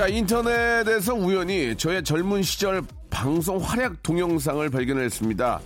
자 0.00 0.08
인터넷에서 0.08 1.12
우연히 1.12 1.76
저의 1.76 2.02
젊은 2.02 2.42
시절 2.42 2.80
방송 3.10 3.58
활약 3.58 4.02
동영상을 4.02 4.70
발견했습니다 4.70 5.60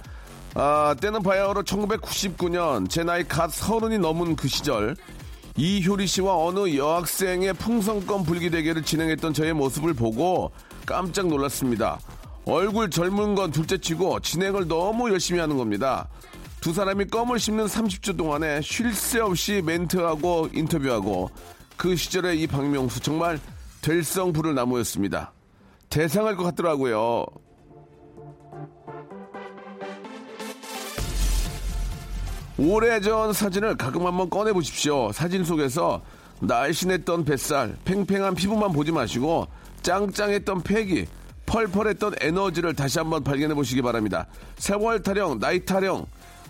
아, 0.55 0.97
때는 1.01 1.23
바야흐로 1.23 1.62
1999년 1.62 2.91
제 2.91 3.05
나이 3.05 3.23
갓 3.23 3.52
서른이 3.52 3.98
넘은 3.98 4.34
그 4.34 4.48
시절 4.48 4.97
이효리 5.56 6.09
씨와 6.09 6.37
어느 6.37 6.77
여학생의 6.77 7.55
풍선껌 7.55 8.25
불기 8.25 8.51
대결을 8.51 8.83
진행했던 8.83 9.34
저의 9.34 9.52
모습을 9.52 9.95
보고 9.95 10.51
깜짝 10.84 11.28
놀랐습니다. 11.28 12.01
얼굴 12.44 12.91
젊은 12.91 13.37
건 13.37 13.53
둘째치고 13.53 14.19
진행을 14.19 14.66
너무 14.66 15.11
열심히 15.11 15.39
하는 15.39 15.56
겁니다. 15.56 16.09
두 16.61 16.72
사람이 16.72 17.05
껌을 17.05 17.39
씹는 17.39 17.66
30초 17.66 18.16
동안에 18.16 18.62
쉴 18.62 18.92
새 18.94 19.20
없이 19.20 19.62
멘트하고 19.64 20.48
인터뷰하고 20.53 21.31
그 21.77 21.94
시절의 21.94 22.42
이 22.42 22.48
박명수 22.48 22.98
정말 22.98 23.39
될성 23.85 24.33
부를 24.33 24.55
나무였습니다. 24.55 25.35
대상할 25.91 26.37
것 26.37 26.45
같더라고요. 26.45 27.27
오래전 32.57 33.35
사진을 33.35 33.77
가끔 33.77 34.07
한번 34.07 34.31
꺼내 34.31 34.55
보십시오. 34.55 35.12
사진 35.12 35.45
속에서 35.45 36.01
날씬했던 36.41 37.27
뱃살, 37.27 37.77
팽팽한 37.85 38.35
피부만 38.35 38.73
보지 38.73 38.91
마시고 38.91 39.49
짱짱했던 39.83 40.62
패기, 40.62 41.05
펄펄했던 41.45 42.15
에너지를 42.23 42.73
다시 42.73 42.99
한번 42.99 43.23
발견해 43.23 43.53
보시기 43.53 43.83
바랍니다. 43.83 44.27
세월 44.57 45.03
타령, 45.03 45.41
나이 45.41 45.62
타령, 45.62 46.07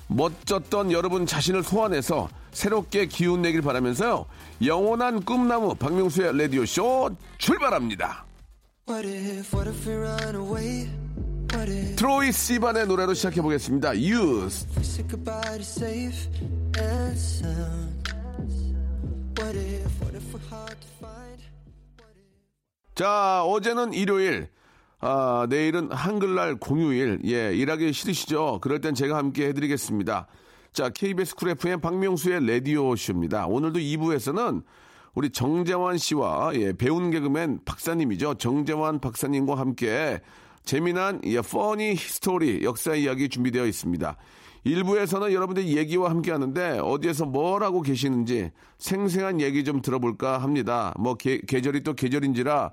멋졌던 0.09 0.93
여러분 0.93 1.27
자신을 1.27 1.63
소환해서 1.63 2.29
새롭게 2.53 3.07
기운 3.07 3.43
내길 3.43 3.63
바라면서요. 3.63 4.27
영원한 4.65 5.25
꿈나무 5.25 5.75
박명수의 5.75 6.39
라디오쇼 6.39 7.11
출발합니다. 7.39 8.25
What 8.89 9.09
if, 9.09 9.57
what 9.57 9.71
if 9.71 9.89
we 9.89 9.97
run 9.97 10.35
away? 10.35 10.91
What 11.53 11.73
if 11.73 11.97
트로이 11.97 12.33
시반의 12.33 12.87
노래로 12.87 13.15
시작해 13.15 13.41
보겠습니다. 13.41 13.95
find? 21.01 21.43
자, 22.95 23.43
어제는 23.45 23.93
일요일, 23.93 24.49
아, 25.07 25.47
내일은 25.51 25.93
한글날 25.93 26.55
공휴일. 26.55 27.21
예, 27.27 27.55
일하기 27.55 27.93
싫으시죠? 27.93 28.61
그럴 28.63 28.81
땐 28.81 28.95
제가 28.95 29.19
함께 29.19 29.49
해드리겠습니다. 29.49 30.27
자, 30.73 30.89
KBS 30.89 31.35
쿨 31.35 31.51
FM 31.51 31.83
박명수의 31.83 32.47
라디오쇼입니다. 32.47 33.47
오늘도 33.47 33.81
2부에서는 33.81 34.63
우리 35.15 35.29
정재환 35.29 35.99
씨와 35.99 36.53
예, 36.55 36.73
배운 36.73 37.11
개그맨 37.11 37.67
박사님이죠. 37.67 38.37
정재환 38.37 39.01
박사님과 39.01 39.59
함께 39.59 40.23
재미난 40.65 41.21
예, 41.25 41.43
funny 41.43 41.91
history 41.91 42.65
역사 42.65 42.95
이야기 42.95 43.29
준비되어 43.29 43.67
있습니다. 43.67 44.17
일부에서는 44.65 45.35
여러분들 45.35 45.67
얘기와 45.67 46.09
함께 46.09 46.33
하는데 46.33 46.79
어디에서 46.83 47.27
뭘 47.27 47.63
하고 47.63 47.83
계시는지 47.83 48.53
생생한 48.79 49.43
얘기 49.43 49.65
좀 49.65 49.83
들어볼까 49.83 50.39
합니다. 50.39 50.95
뭐 50.99 51.13
계, 51.17 51.43
계절이 51.47 51.83
또 51.83 51.93
계절인지라 51.93 52.71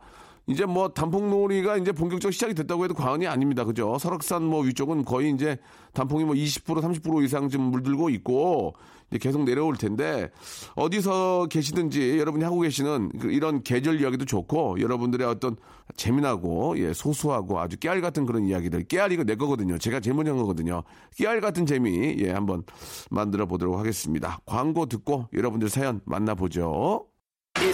이제 0.48 0.66
뭐 0.66 0.90
단풍놀이가 0.90 1.78
이제 1.78 1.92
본격적으로 1.92 2.32
시작이 2.32 2.54
됐다고 2.54 2.84
해도 2.84 2.94
과언이 2.94 3.28
아닙니다. 3.28 3.64
그죠? 3.64 3.98
설악산 4.00 4.44
뭐 4.44 4.62
위쪽은 4.64 5.06
거의 5.06 5.32
이제 5.32 5.58
단풍이 5.94 6.26
뭐 6.26 6.34
20% 6.34 6.82
30% 6.82 7.24
이상 7.24 7.50
좀 7.50 7.62
물들고 7.64 8.10
있고 8.10 8.74
이제 9.10 9.20
계속 9.20 9.44
내려올 9.44 9.76
텐데 9.76 10.30
어디서 10.76 11.48
계시든지 11.50 12.18
여러분이 12.18 12.44
하고 12.44 12.62
계시는 12.62 13.12
그 13.20 13.32
이런 13.32 13.62
계절 13.62 14.02
이야기도 14.02 14.26
좋고 14.26 14.82
여러분들의 14.82 15.28
어떤 15.28 15.58
재미나고 15.96 16.80
예, 16.80 16.94
소소하고 16.94 17.60
아주 17.60 17.78
깨알 17.78 18.02
같은 18.02 18.26
그런 18.26 18.44
이야기들 18.46 18.86
깨알 18.86 19.12
이거 19.12 19.24
내 19.24 19.36
거거든요. 19.36 19.78
제가 19.78 20.00
제일 20.00 20.16
먼저 20.16 20.32
한 20.32 20.40
거거든요. 20.40 20.84
깨알 21.18 21.42
같은 21.42 21.66
재미 21.66 22.16
예, 22.20 22.32
한번 22.32 22.64
만들어 23.10 23.46
보도록 23.46 23.78
하겠습니다. 23.78 24.40
광고 24.46 24.86
듣고 24.86 25.28
여러분들 25.34 25.70
사연 25.70 26.02
만나보죠. 26.06 27.11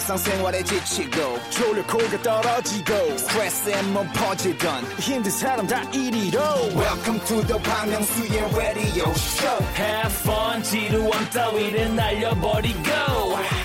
일상생활에 0.02 0.64
지치고, 0.64 1.40
졸려 1.52 1.86
코가 1.86 2.22
떨어지고, 2.22 3.18
스트레스에 3.18 3.82
몸 3.94 4.08
퍼지던, 4.12 4.84
힘든 5.00 5.32
사람 5.32 5.68
다 5.68 5.82
이리로. 5.92 6.40
welcome 6.76 7.20
to 7.26 7.42
the 7.46 7.62
Bang 7.64 7.92
Myung-soo's 7.92 8.58
radio 8.58 9.10
show 9.12 9.64
Have 9.78 10.14
fun 10.22 10.64
지루함 10.64 11.30
따위를 11.30 11.96
날려버리고 11.96 12.90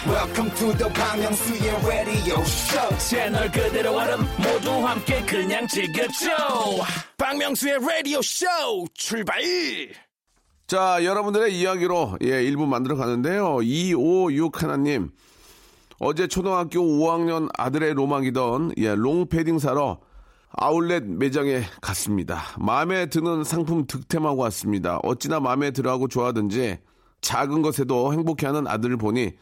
welcome 0.07 0.55
to 0.55 0.77
the 0.77 0.93
Bang 0.93 1.23
Myung-soo's 1.23 1.87
radio 1.87 2.41
show 2.43 2.99
채널 2.99 3.51
그대로 3.51 3.97
얼음 3.97 4.21
모두 4.37 4.87
함께 4.87 5.23
그냥 5.23 5.67
즐겨줘 5.67 6.29
박명수의 7.17 7.79
라디오 7.81 8.21
쇼 8.23 8.47
출발 8.95 9.41
자, 10.69 11.05
여러분들의 11.05 11.59
이야기로 11.59 12.19
예, 12.23 12.43
일부 12.45 12.67
만들어 12.67 12.97
가는데요. 12.97 13.61
256 13.63 14.63
하나님. 14.63 15.11
어제 16.05 16.27
초등학교 16.27 16.81
5학년 16.81 17.49
아들의 17.57 17.95
로망이던 17.95 18.73
예, 18.79 18.97
롱패딩 18.97 19.61
사러 19.61 20.01
아울렛 20.51 21.05
매장에 21.05 21.63
갔습니다. 21.81 22.43
마음에 22.59 23.07
드는 23.07 23.45
상품 23.45 23.87
득템하고 23.87 24.43
왔습니다. 24.43 24.99
어찌나 25.05 25.39
마음에 25.39 25.71
들어하고 25.71 26.09
좋아하든지 26.09 26.79
작은 27.21 27.63
것에도 27.63 28.13
행복해하는 28.13 28.67
아들을 28.67 28.97
보니 28.97 29.35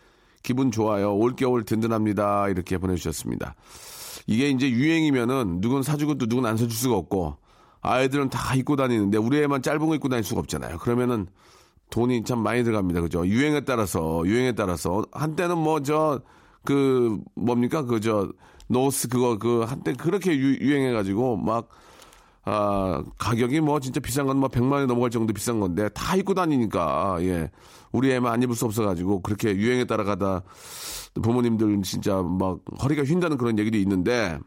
기분 0.43 0.71
좋아요. 0.71 1.17
올겨울 1.17 1.65
든든합니다. 1.65 2.51
이렇게 2.51 2.77
보내주셨습니다. 2.77 3.55
이게 4.27 4.51
이제 4.51 4.69
유행이면은 4.69 5.63
누군 5.63 5.83
사주고 5.83 6.19
또 6.19 6.27
누군 6.27 6.45
안 6.45 6.59
사줄 6.59 6.77
수가 6.77 6.95
없고 6.95 7.39
아이들은 7.81 8.29
다 8.29 8.55
입고 8.55 8.77
다니는데 8.77 9.17
우리 9.17 9.43
애만 9.43 9.63
짧은 9.63 9.87
거 9.87 9.95
입고 9.95 10.11
다닐 10.11 10.23
수가 10.23 10.41
없잖아요. 10.41 10.77
그러면은 10.77 11.27
돈이 11.89 12.25
참 12.25 12.41
많이 12.41 12.65
들어갑니다. 12.65 13.01
그죠? 13.01 13.27
유행에 13.27 13.63
따라서, 13.63 14.23
유행에 14.27 14.53
따라서. 14.53 15.03
한때는 15.13 15.57
뭐, 15.57 15.81
저, 15.81 16.21
그, 16.65 17.19
뭡니까? 17.35 17.83
그, 17.85 18.01
저, 18.01 18.31
노스 18.69 19.09
그거, 19.09 19.39
그, 19.39 19.63
한때 19.63 19.93
그렇게 19.93 20.37
유, 20.37 20.57
유행해 20.59 20.93
가지고 20.93 21.37
막, 21.37 21.69
아, 22.45 23.03
가격이 23.19 23.61
뭐 23.61 23.81
진짜 23.81 24.01
비싼 24.01 24.27
건 24.27 24.39
뭐 24.39 24.49
100만 24.49 24.73
원 24.73 24.87
넘어갈 24.87 25.11
정도 25.11 25.33
비싼 25.33 25.61
건데 25.61 25.89
다 25.91 26.17
입고 26.17 26.35
다니니까, 26.35 27.19
예. 27.21 27.51
우리 27.93 28.11
애만 28.13 28.33
안 28.33 28.43
입을 28.43 28.55
수 28.55 28.65
없어 28.65 28.85
가지고 28.85 29.21
그렇게 29.21 29.55
유행에 29.55 29.85
따라가다 29.85 30.43
부모님들 31.23 31.83
진짜 31.83 32.23
막 32.23 32.61
허리가 32.83 33.03
휜다는 33.03 33.37
그런 33.37 33.59
얘기도 33.59 33.77
있는데 33.79 34.39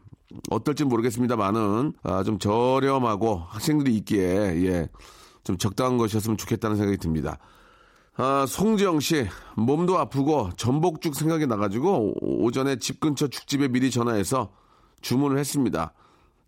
어떨지 0.50 0.84
모르겠습니다만은 0.84 1.92
아, 2.02 2.24
좀 2.24 2.38
저렴하고 2.38 3.42
학생들이 3.48 3.94
입기에 3.96 4.24
예. 4.66 4.88
좀 5.44 5.58
적당한 5.58 5.98
것이었으면 5.98 6.36
좋겠다는 6.38 6.76
생각이 6.76 6.96
듭니다. 6.98 7.38
아, 8.16 8.46
송지영 8.46 9.00
씨, 9.00 9.26
몸도 9.56 9.98
아프고 9.98 10.50
전복죽 10.56 11.16
생각이 11.16 11.46
나가지고 11.46 12.14
오전에 12.20 12.76
집 12.76 13.00
근처 13.00 13.26
죽집에 13.26 13.68
미리 13.68 13.90
전화해서 13.90 14.52
주문을 15.00 15.38
했습니다. 15.38 15.92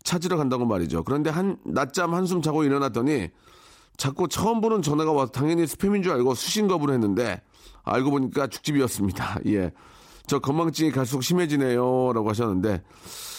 찾으러 0.05 0.37
간다고 0.37 0.65
말이죠. 0.65 1.03
그런데 1.03 1.31
한, 1.31 1.57
낮잠 1.65 2.15
한숨 2.15 2.41
자고 2.41 2.63
일어났더니 2.63 3.29
자꾸 3.97 4.29
처음 4.29 4.61
보는 4.61 4.83
전화가 4.83 5.11
와서 5.11 5.33
당연히 5.33 5.65
스팸인 5.65 6.05
줄 6.05 6.13
알고 6.13 6.35
수신 6.35 6.69
거부를 6.69 6.95
했는데 6.95 7.43
알고 7.83 8.11
보니까 8.11 8.47
죽집이었습니다. 8.47 9.41
예. 9.47 9.73
저 10.29 10.39
건망증이 10.39 10.91
갈수록 10.93 11.23
심해지네요. 11.23 12.13
라고 12.13 12.29
하셨는데, 12.29 12.83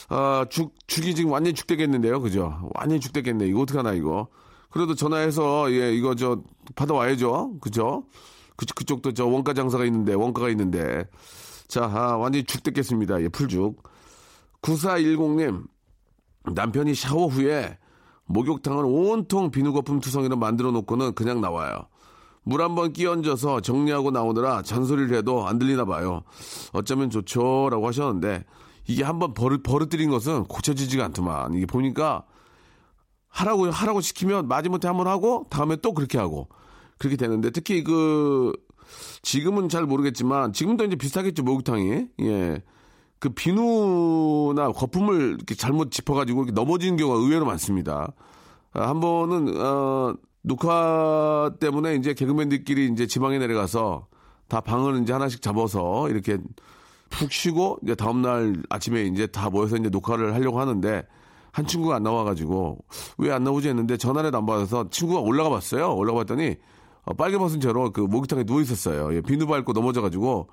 아, 0.09 0.45
죽, 0.49 0.73
죽이 0.87 1.15
지금 1.15 1.31
완전히 1.31 1.53
죽되겠는데요. 1.53 2.21
그죠? 2.21 2.69
완전히 2.75 3.01
죽되겠네. 3.01 3.45
이거 3.47 3.61
어떡하나, 3.61 3.93
이거. 3.93 4.27
그래도 4.69 4.95
전화해서, 4.95 5.71
예, 5.71 5.93
이거 5.93 6.15
저, 6.15 6.41
받아와야죠. 6.75 7.59
그죠? 7.61 8.03
그, 8.55 8.65
그쪽도 8.65 9.13
저 9.13 9.25
원가 9.25 9.53
장사가 9.53 9.85
있는데, 9.85 10.13
원가가 10.13 10.49
있는데. 10.49 11.05
자, 11.67 11.85
아, 11.85 12.15
완전히 12.17 12.43
죽됐겠습니다. 12.45 13.21
예, 13.21 13.29
풀죽. 13.29 13.81
9410님, 14.61 15.63
남편이 16.53 16.95
샤워 16.95 17.27
후에 17.27 17.77
목욕탕을 18.25 18.83
온통 18.85 19.51
비누 19.51 19.73
거품 19.73 19.99
투성이로 19.99 20.35
만들어 20.37 20.71
놓고는 20.71 21.13
그냥 21.13 21.39
나와요. 21.41 21.87
물 22.43 22.61
한 22.61 22.75
번 22.75 22.93
끼얹어서 22.93 23.59
정리하고 23.61 24.11
나오느라 24.11 24.61
잔소리를 24.61 25.15
해도 25.17 25.45
안 25.47 25.59
들리나 25.59 25.83
봐요. 25.85 26.23
어쩌면 26.73 27.09
좋죠. 27.09 27.69
라고 27.69 27.87
하셨는데, 27.87 28.45
이게 28.87 29.03
한번 29.03 29.33
버릇, 29.33 29.63
버릇들인 29.63 30.09
것은 30.09 30.45
고쳐지지가 30.45 31.03
않더만. 31.05 31.53
이게 31.55 31.65
보니까 31.65 32.23
하라고, 33.37 33.69
하라고 33.69 34.01
시키면 34.01 34.47
마지못해 34.47 34.87
한 34.87 34.97
번 34.97 35.07
하고 35.07 35.45
다음에 35.49 35.75
또 35.77 35.93
그렇게 35.93 36.17
하고 36.17 36.47
그렇게 36.97 37.15
되는데 37.17 37.51
특히 37.51 37.83
그 37.83 38.53
지금은 39.21 39.69
잘 39.69 39.85
모르겠지만 39.85 40.53
지금도 40.53 40.85
이제 40.85 40.95
비슷하겠죠, 40.95 41.43
목욕탕이. 41.43 42.07
예. 42.21 42.63
그 43.19 43.29
비누나 43.29 44.71
거품을 44.71 45.35
이렇게 45.37 45.55
잘못 45.55 45.91
짚어가지고 45.91 46.43
이렇게 46.45 46.51
넘어지는 46.53 46.97
경우가 46.97 47.19
의외로 47.19 47.45
많습니다. 47.45 48.13
아, 48.73 48.89
한 48.89 48.99
번은, 48.99 49.59
어, 49.59 50.13
녹화 50.43 51.51
때문에 51.59 51.95
이제 51.95 52.13
개그맨들끼리 52.13 52.89
이제 52.91 53.07
지방에 53.07 53.37
내려가서 53.39 54.07
다 54.47 54.61
방을 54.61 55.01
이제 55.01 55.13
하나씩 55.13 55.41
잡아서 55.41 56.07
이렇게 56.09 56.37
푹 57.09 57.31
쉬고 57.31 57.79
이제 57.83 57.95
다음 57.95 58.21
날 58.21 58.61
아침에 58.69 59.03
이제 59.03 59.27
다 59.27 59.49
모여서 59.49 59.77
이제 59.77 59.89
녹화를 59.89 60.33
하려고 60.33 60.59
하는데 60.61 61.03
한 61.57 61.65
친구가 61.65 61.95
안 61.95 62.03
나와가지고 62.03 62.77
왜 63.17 63.31
안 63.31 63.43
나오지 63.43 63.67
했는데 63.69 63.97
전화를 63.97 64.35
안 64.35 64.45
받아서 64.45 64.89
친구가 64.91 65.21
올라가 65.21 65.49
봤어요. 65.49 65.95
올라가 65.95 66.19
봤더니 66.19 66.55
어, 67.03 67.13
빨개 67.15 67.37
벗은 67.37 67.59
채로 67.59 67.91
그 67.91 68.01
목욕탕에 68.01 68.43
누워 68.43 68.61
있었어요. 68.61 69.13
예, 69.15 69.21
비누 69.21 69.47
밟고 69.47 69.73
넘어져가지고 69.73 70.47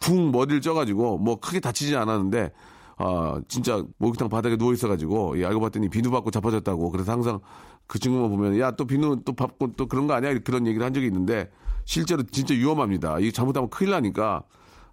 쿵 0.00 0.30
머리를 0.30 0.60
쪄가지고 0.60 1.18
뭐 1.18 1.40
크게 1.40 1.60
다치지 1.60 1.96
않았는데 1.96 2.52
아 2.98 3.40
진짜 3.48 3.82
목욕탕 3.98 4.28
바닥에 4.28 4.56
누워 4.56 4.72
있어가지고 4.74 5.38
예, 5.40 5.46
알고 5.46 5.60
봤더니 5.60 5.88
비누 5.88 6.10
받고 6.10 6.30
자빠졌다고 6.30 6.90
그래서 6.90 7.10
항상 7.12 7.40
그 7.86 7.98
친구만 7.98 8.28
보면 8.30 8.58
야 8.60 8.72
또 8.72 8.84
비누 8.86 9.22
또 9.24 9.32
받고 9.32 9.74
또 9.76 9.86
그런 9.86 10.06
거 10.06 10.12
아니야 10.14 10.38
그런 10.40 10.66
얘기를 10.66 10.84
한 10.84 10.92
적이 10.92 11.06
있는데 11.06 11.50
실제로 11.86 12.22
진짜 12.22 12.54
위험합니다. 12.54 13.18
이게 13.18 13.30
잘못하면 13.32 13.70
큰일 13.70 13.92
나니까 13.92 14.42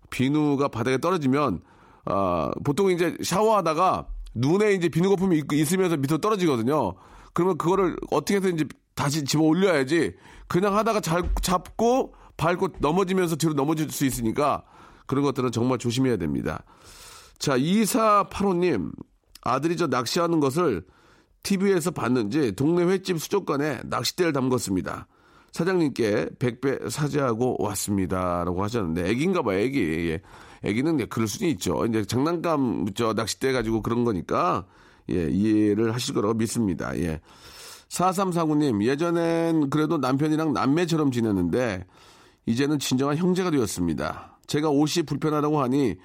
비누가 0.10 0.70
바닥에 0.70 0.98
떨어지면 0.98 1.60
아 2.06 2.52
보통 2.64 2.90
이제 2.90 3.16
샤워하다가 3.22 4.08
눈에 4.36 4.74
이제 4.74 4.90
비누 4.90 5.10
거품이 5.10 5.38
있- 5.40 5.52
있으면서 5.54 5.98
밑으로 5.98 6.18
떨어지거든요. 6.20 6.94
그러면 7.34 7.58
그거를 7.58 7.96
어떻게 8.12 8.36
해서든지 8.38 8.66
다시 8.96 9.24
집어 9.24 9.44
올려야지 9.44 10.14
그냥 10.48 10.76
하다가 10.76 11.00
잘 11.02 11.24
잡고 11.42 12.14
밟고 12.38 12.70
넘어지면서 12.80 13.36
뒤로 13.36 13.54
넘어질 13.54 13.90
수 13.92 14.06
있으니까 14.06 14.64
그런 15.08 15.24
것들은 15.24 15.52
정말 15.52 15.78
조심해야 15.78 16.18
됩니다. 16.18 16.64
자, 17.38 17.58
2485님, 17.58 18.92
아들이 19.42 19.78
저 19.78 19.88
낚시하는 19.88 20.40
것을 20.40 20.86
TV에서 21.44 21.92
봤는지 21.92 22.52
동네 22.54 22.84
횟집 22.84 23.20
수족관에 23.20 23.82
낚싯대를 23.86 24.34
담궜습니다. 24.34 25.06
사장님께 25.52 26.28
100배 26.38 26.90
사죄하고 26.90 27.56
왔습니다. 27.60 28.44
라고 28.44 28.62
하셨는데, 28.64 29.10
애기인가 29.10 29.42
봐요, 29.42 29.58
애기. 29.60 29.80
예. 30.12 30.22
애기는 30.64 31.08
그럴 31.10 31.28
수는 31.28 31.52
있죠. 31.54 31.86
이제 31.86 32.04
장난감, 32.06 32.86
저 32.96 33.14
낚싯대 33.14 33.52
가지고 33.52 33.82
그런 33.82 34.04
거니까, 34.04 34.66
예, 35.10 35.30
이해를 35.30 35.94
하실 35.94 36.14
거라고 36.14 36.34
믿습니다. 36.36 36.98
예. 36.98 37.22
4349님, 37.90 38.84
예전엔 38.84 39.70
그래도 39.70 39.98
남편이랑 39.98 40.54
남매처럼 40.54 41.12
지냈는데, 41.12 41.86
이제는 42.46 42.80
진정한 42.80 43.18
형제가 43.18 43.52
되었습니다. 43.52 44.38
제가 44.48 44.70
옷이 44.70 45.06
불편하다고 45.06 45.62
하니 45.62 45.96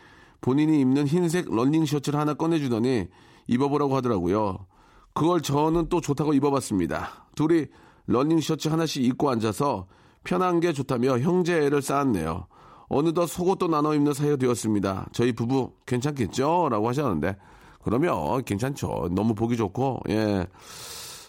본인이 0.40 0.80
입는 0.80 1.06
흰색 1.06 1.50
런닝 1.50 1.86
셔츠를 1.86 2.20
하나 2.20 2.34
꺼내주더니 2.34 3.06
입어보라고 3.46 3.96
하더라고요. 3.96 4.66
그걸 5.14 5.40
저는 5.40 5.88
또 5.88 6.00
좋다고 6.00 6.34
입어봤습니다. 6.34 7.28
둘이 7.34 7.66
런닝 8.06 8.40
셔츠 8.40 8.68
하나씩 8.68 9.02
입고 9.04 9.30
앉아서 9.30 9.86
편한 10.22 10.60
게 10.60 10.72
좋다며 10.72 11.18
형제애를 11.18 11.80
쌓았네요. 11.80 12.46
어느덧 12.88 13.26
속옷도 13.26 13.68
나눠 13.68 13.94
입는 13.94 14.12
사이가 14.12 14.36
되었습니다. 14.36 15.08
저희 15.12 15.32
부부 15.32 15.72
괜찮겠죠? 15.86 16.68
라고 16.70 16.88
하셨는데 16.88 17.36
그러면 17.82 18.42
괜찮죠. 18.44 19.08
너무 19.12 19.34
보기 19.34 19.56
좋고 19.56 20.00
예. 20.10 20.46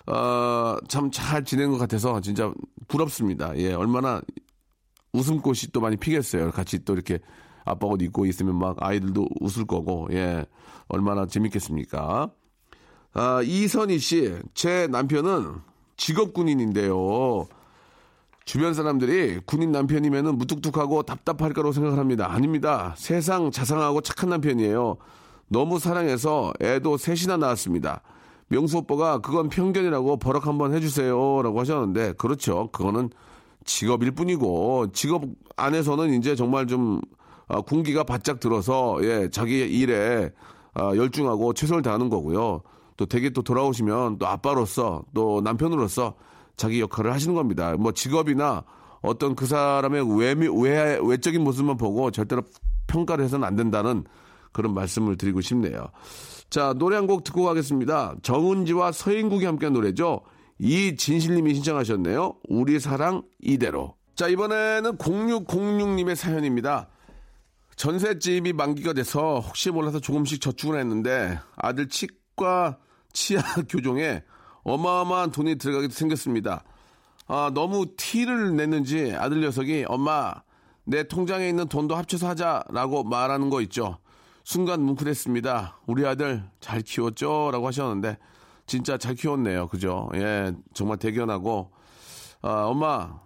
어, 0.07 0.77
참 0.87 1.09
잘 1.11 1.43
지낸 1.43 1.71
것 1.71 1.77
같아서 1.77 2.21
진짜 2.21 2.53
부럽습니다. 2.87 3.57
예, 3.57 3.73
얼마나 3.73 4.21
웃음꽃이 5.13 5.71
또 5.73 5.81
많이 5.81 5.95
피겠어요. 5.97 6.51
같이 6.51 6.83
또 6.85 6.93
이렇게 6.93 7.19
아빠 7.63 7.87
옷 7.87 8.01
입고 8.01 8.25
있으면 8.27 8.55
막 8.59 8.77
아이들도 8.79 9.27
웃을 9.41 9.65
거고, 9.65 10.07
예, 10.11 10.45
얼마나 10.87 11.25
재밌겠습니까? 11.25 12.29
아, 13.13 13.41
이선희 13.41 13.97
씨, 13.97 14.35
제 14.53 14.87
남편은 14.87 15.55
직업 15.97 16.33
군인인데요. 16.33 17.47
주변 18.45 18.75
사람들이 18.75 19.39
군인 19.45 19.71
남편이면 19.71 20.37
무뚝뚝하고 20.37 21.01
답답할 21.03 21.53
거라고 21.53 21.71
생각을 21.71 21.97
합니다. 21.97 22.31
아닙니다. 22.31 22.93
세상 22.95 23.49
자상하고 23.49 24.01
착한 24.01 24.29
남편이에요. 24.29 24.97
너무 25.47 25.79
사랑해서 25.79 26.53
애도 26.61 26.97
셋이나 26.97 27.37
낳았습니다. 27.37 28.01
명수 28.47 28.77
오빠가 28.77 29.17
그건 29.17 29.49
편견이라고 29.49 30.17
버럭 30.17 30.45
한번 30.45 30.73
해주세요. 30.75 31.41
라고 31.41 31.59
하셨는데, 31.59 32.13
그렇죠. 32.13 32.69
그거는 32.71 33.09
직업일 33.65 34.11
뿐이고, 34.11 34.91
직업 34.91 35.23
안에서는 35.57 36.13
이제 36.13 36.35
정말 36.35 36.67
좀, 36.67 37.01
아, 37.47 37.61
군기가 37.61 38.03
바짝 38.03 38.39
들어서, 38.39 38.99
예, 39.01 39.27
자기 39.31 39.61
일에 39.61 40.31
아, 40.75 40.95
열중하고 40.95 41.53
최선을 41.53 41.81
다하는 41.81 42.09
거고요. 42.09 42.61
또 42.97 43.05
되게 43.07 43.31
또 43.31 43.41
돌아오시면 43.41 44.19
또 44.19 44.27
아빠로서 44.27 45.03
또 45.15 45.41
남편으로서 45.41 46.13
자기 46.57 46.81
역할을 46.81 47.11
하시는 47.13 47.35
겁니다. 47.35 47.75
뭐 47.77 47.91
직업이나 47.91 48.63
어떤 49.01 49.35
그 49.35 49.45
사람의 49.45 50.17
외, 50.17 50.33
외, 50.33 50.99
외적인 51.01 51.43
모습만 51.43 51.77
보고 51.77 52.11
절대로 52.11 52.43
평가를 52.87 53.23
해서는 53.25 53.47
안 53.47 53.55
된다는 53.55 54.03
그런 54.51 54.73
말씀을 54.73 55.17
드리고 55.17 55.41
싶네요. 55.41 55.87
자, 56.49 56.73
노래 56.77 56.95
한 56.95 57.07
곡 57.07 57.23
듣고 57.23 57.43
가겠습니다. 57.43 58.15
정은지와 58.23 58.91
서인국이 58.91 59.45
함께한 59.45 59.73
노래죠. 59.73 60.21
이진실님이 60.59 61.53
신청하셨네요. 61.55 62.35
우리 62.47 62.79
사랑 62.79 63.23
이대로. 63.41 63.95
자, 64.15 64.27
이번에는 64.27 64.97
0606님의 64.97 66.15
사연입니다. 66.15 66.87
전셋집이 67.75 68.53
만기가 68.53 68.93
돼서 68.93 69.39
혹시 69.39 69.69
몰라서 69.69 69.99
조금씩 69.99 70.39
저축을 70.39 70.79
했는데 70.79 71.37
아들 71.57 71.89
치과 71.89 72.77
치아 73.11 73.41
교정에 73.67 74.23
어마어마한 74.65 75.31
돈이 75.31 75.55
들어가게 75.55 75.87
생겼습니다. 75.89 76.63
아, 77.27 77.49
너무 77.53 77.85
티를 77.95 78.55
냈는지 78.55 79.15
아들 79.17 79.41
녀석이 79.41 79.85
엄마 79.87 80.33
내 80.83 81.07
통장에 81.07 81.47
있는 81.47 81.67
돈도 81.67 81.95
합쳐서 81.95 82.27
하자라고 82.29 83.03
말하는 83.03 83.49
거 83.49 83.61
있죠. 83.61 83.97
순간 84.43 84.81
뭉클했습니다. 84.83 85.79
우리 85.87 86.05
아들 86.05 86.43
잘 86.59 86.81
키웠죠? 86.81 87.49
라고 87.51 87.65
하셨는데 87.67 88.17
진짜 88.67 88.97
잘 88.97 89.15
키웠네요. 89.15 89.67
그죠? 89.69 90.09
예, 90.15 90.51
정말 90.73 90.97
대견하고 90.97 91.71
아, 92.41 92.65
엄마 92.65 93.19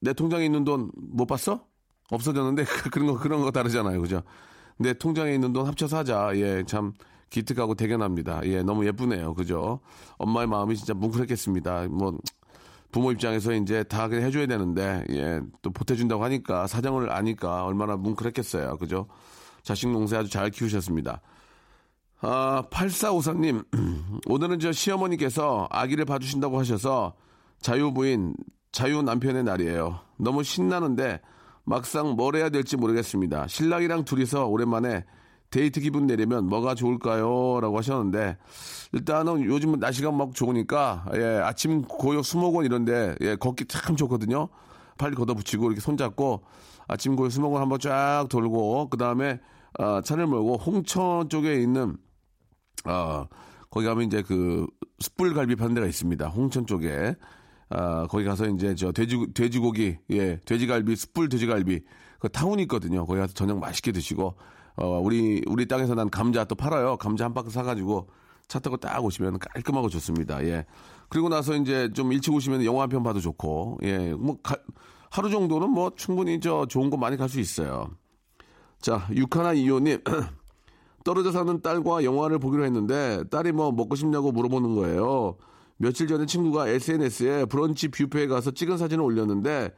내 0.00 0.12
통장에 0.12 0.44
있는 0.44 0.64
돈 0.64 0.90
못 0.94 1.26
봤어? 1.26 1.64
없어졌는데 2.10 2.64
그런 2.92 3.06
거 3.06 3.18
그런 3.18 3.40
거 3.42 3.50
다르잖아요. 3.50 4.00
그죠? 4.00 4.22
내 4.76 4.92
통장에 4.92 5.32
있는 5.34 5.52
돈 5.52 5.66
합쳐서 5.66 5.98
하자. 5.98 6.32
예, 6.36 6.64
참 6.66 6.92
기특하고 7.34 7.74
대견합니다. 7.74 8.42
예, 8.44 8.62
너무 8.62 8.86
예쁘네요. 8.86 9.34
그죠? 9.34 9.80
엄마의 10.18 10.46
마음이 10.46 10.76
진짜 10.76 10.94
뭉클했겠습니다. 10.94 11.88
뭐 11.90 12.16
부모 12.92 13.10
입장에서 13.10 13.52
이제 13.54 13.82
다 13.82 14.06
그냥 14.06 14.24
해줘야 14.24 14.46
되는데 14.46 15.04
예, 15.10 15.40
또 15.60 15.70
보태준다고 15.70 16.22
하니까 16.22 16.68
사정을 16.68 17.10
아니까 17.10 17.64
얼마나 17.64 17.96
뭉클했겠어요. 17.96 18.76
그죠? 18.76 19.08
자식 19.64 19.88
농사 19.88 20.18
아주 20.18 20.30
잘 20.30 20.50
키우셨습니다. 20.50 21.20
아, 22.20 22.62
8454님, 22.70 23.64
오늘은 24.28 24.60
저 24.60 24.70
시어머니께서 24.70 25.66
아기를 25.70 26.04
봐주신다고 26.04 26.58
하셔서 26.58 27.14
자유부인, 27.60 28.34
자유 28.70 29.02
남편의 29.02 29.42
날이에요. 29.42 30.00
너무 30.18 30.44
신나는데 30.44 31.20
막상 31.64 32.10
뭘 32.10 32.36
해야 32.36 32.48
될지 32.48 32.76
모르겠습니다. 32.76 33.48
신랑이랑 33.48 34.04
둘이서 34.04 34.46
오랜만에 34.46 35.04
데이트 35.54 35.80
기분 35.80 36.08
내려면 36.08 36.48
뭐가 36.48 36.74
좋을까요? 36.74 37.60
라고 37.60 37.78
하셨는데, 37.78 38.36
일단은 38.90 39.44
요즘은 39.44 39.78
날씨가 39.78 40.10
막 40.10 40.34
좋으니까, 40.34 41.06
예, 41.14 41.40
아침 41.44 41.82
고역 41.82 42.24
수목원 42.24 42.64
이런데, 42.64 43.14
예, 43.20 43.36
걷기 43.36 43.66
참 43.66 43.94
좋거든요. 43.94 44.48
팔 44.98 45.12
걷어붙이고 45.12 45.66
이렇게 45.66 45.80
손잡고, 45.80 46.42
아침 46.88 47.14
고역 47.14 47.30
수목원 47.30 47.62
한번 47.62 47.78
쫙 47.78 48.26
돌고, 48.28 48.88
그 48.90 48.96
다음에, 48.96 49.38
아, 49.78 50.02
차를 50.04 50.26
몰고 50.26 50.56
홍천 50.56 51.28
쪽에 51.28 51.60
있는, 51.60 51.98
아, 52.82 53.28
거기 53.70 53.86
가면 53.86 54.06
이제 54.06 54.22
그 54.22 54.66
숯불갈비 54.98 55.54
파는 55.54 55.74
데가 55.74 55.86
있습니다. 55.86 56.26
홍천 56.30 56.66
쪽에. 56.66 57.14
아, 57.70 58.08
거기 58.08 58.24
가서 58.24 58.48
이제 58.48 58.74
저 58.74 58.90
돼지, 58.90 59.24
돼지고기, 59.34 59.98
예, 60.10 60.40
돼지갈비, 60.46 60.96
숯불 60.96 61.28
돼지갈비, 61.28 61.80
그 62.18 62.28
타운이 62.28 62.62
있거든요. 62.62 63.06
거기 63.06 63.20
가서 63.20 63.34
저녁 63.34 63.60
맛있게 63.60 63.92
드시고, 63.92 64.34
어, 64.76 64.98
우리, 65.00 65.42
우리 65.46 65.66
땅에서 65.66 65.94
난 65.94 66.10
감자 66.10 66.44
또 66.44 66.54
팔아요. 66.54 66.96
감자 66.96 67.24
한 67.24 67.34
박스 67.34 67.50
사가지고 67.50 68.08
차 68.48 68.58
타고 68.58 68.76
딱 68.76 69.02
오시면 69.04 69.38
깔끔하고 69.38 69.88
좋습니다. 69.88 70.44
예. 70.44 70.66
그리고 71.08 71.28
나서 71.28 71.54
이제 71.54 71.90
좀 71.92 72.12
일찍 72.12 72.34
오시면 72.34 72.64
영화 72.64 72.82
한 72.82 72.88
편 72.88 73.02
봐도 73.02 73.20
좋고, 73.20 73.78
예, 73.84 74.12
뭐, 74.14 74.36
가- 74.42 74.56
하루 75.10 75.30
정도는 75.30 75.70
뭐 75.70 75.92
충분히 75.96 76.40
저 76.40 76.66
좋은 76.66 76.90
곳 76.90 76.96
많이 76.96 77.16
갈 77.16 77.28
수 77.28 77.38
있어요. 77.40 77.88
자, 78.80 79.06
육하나 79.14 79.52
이호님. 79.52 80.00
떨어져 81.04 81.30
사는 81.32 81.60
딸과 81.60 82.02
영화를 82.04 82.38
보기로 82.38 82.64
했는데 82.64 83.22
딸이 83.30 83.52
뭐 83.52 83.70
먹고 83.72 83.94
싶냐고 83.94 84.32
물어보는 84.32 84.74
거예요. 84.74 85.36
며칠 85.76 86.06
전에 86.06 86.24
친구가 86.26 86.68
SNS에 86.68 87.44
브런치 87.44 87.88
뷔페에 87.88 88.26
가서 88.26 88.50
찍은 88.52 88.78
사진을 88.78 89.04
올렸는데 89.04 89.74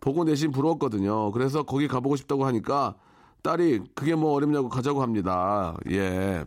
보고 0.00 0.24
내심 0.24 0.50
부러웠거든요. 0.52 1.32
그래서 1.32 1.62
거기 1.64 1.86
가보고 1.86 2.16
싶다고 2.16 2.46
하니까 2.46 2.96
딸이 3.42 3.80
그게 3.94 4.14
뭐 4.14 4.32
어렵냐고 4.32 4.68
가자고 4.68 5.02
합니다. 5.02 5.74
예. 5.90 6.44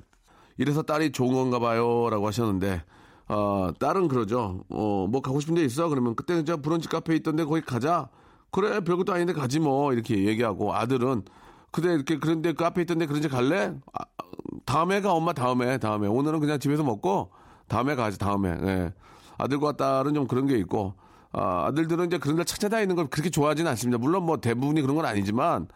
이래서 0.58 0.82
딸이 0.84 1.12
좋은 1.12 1.34
건가 1.34 1.60
봐요. 1.60 2.10
라고 2.10 2.28
하셨는데, 2.28 2.84
어, 3.28 3.72
딸은 3.80 4.08
그러죠. 4.08 4.64
어, 4.70 5.08
뭐 5.10 5.22
가고 5.22 5.40
싶은 5.40 5.56
데 5.56 5.64
있어? 5.64 5.90
그러면 5.90 6.16
그때는 6.16 6.46
저 6.46 6.58
브런치 6.58 6.88
카페 6.90 7.16
있던데 7.16 7.44
거기 7.44 7.62
가자. 7.62 8.10
그래, 8.52 8.82
별것도 8.82 9.14
아닌데 9.14 9.34
가지 9.34 9.60
뭐. 9.60 9.94
이렇게 9.94 10.26
얘기하고 10.26 10.76
아들은 10.76 11.24
그래, 11.72 11.94
이렇게 11.94 12.20
그런데 12.20 12.54
카페 12.54 12.84
있던데 12.84 13.08
그런지 13.08 13.28
갈래? 13.28 13.74
아, 13.94 14.04
다음에 14.66 15.02
가, 15.02 15.14
엄마 15.14 15.34
다음에, 15.34 15.80
다음에. 15.80 16.08
오늘은 16.08 16.40
그냥 16.40 16.60
집에서 16.60 16.84
먹고 16.84 17.32
다음에 17.68 17.96
가지, 17.96 18.20
다음에. 18.20 18.50
예. 18.62 18.94
아들과 19.40 19.72
딸은 19.72 20.14
좀 20.14 20.28
그런 20.28 20.46
게 20.46 20.58
있고, 20.60 20.94
아, 21.32 21.66
아들들은 21.66 22.06
이제 22.06 22.20
그런 22.20 22.38
데 22.38 22.44
찾아다니는 22.44 22.96
걸 22.96 23.08
그렇게 23.08 23.32
좋아하지는 23.32 23.70
않습니다. 23.72 23.98
물론 23.98 24.24
뭐 24.24 24.38
대부분이 24.38 24.82
그런 24.82 24.96
건 24.96 25.06
아니지만, 25.06 25.68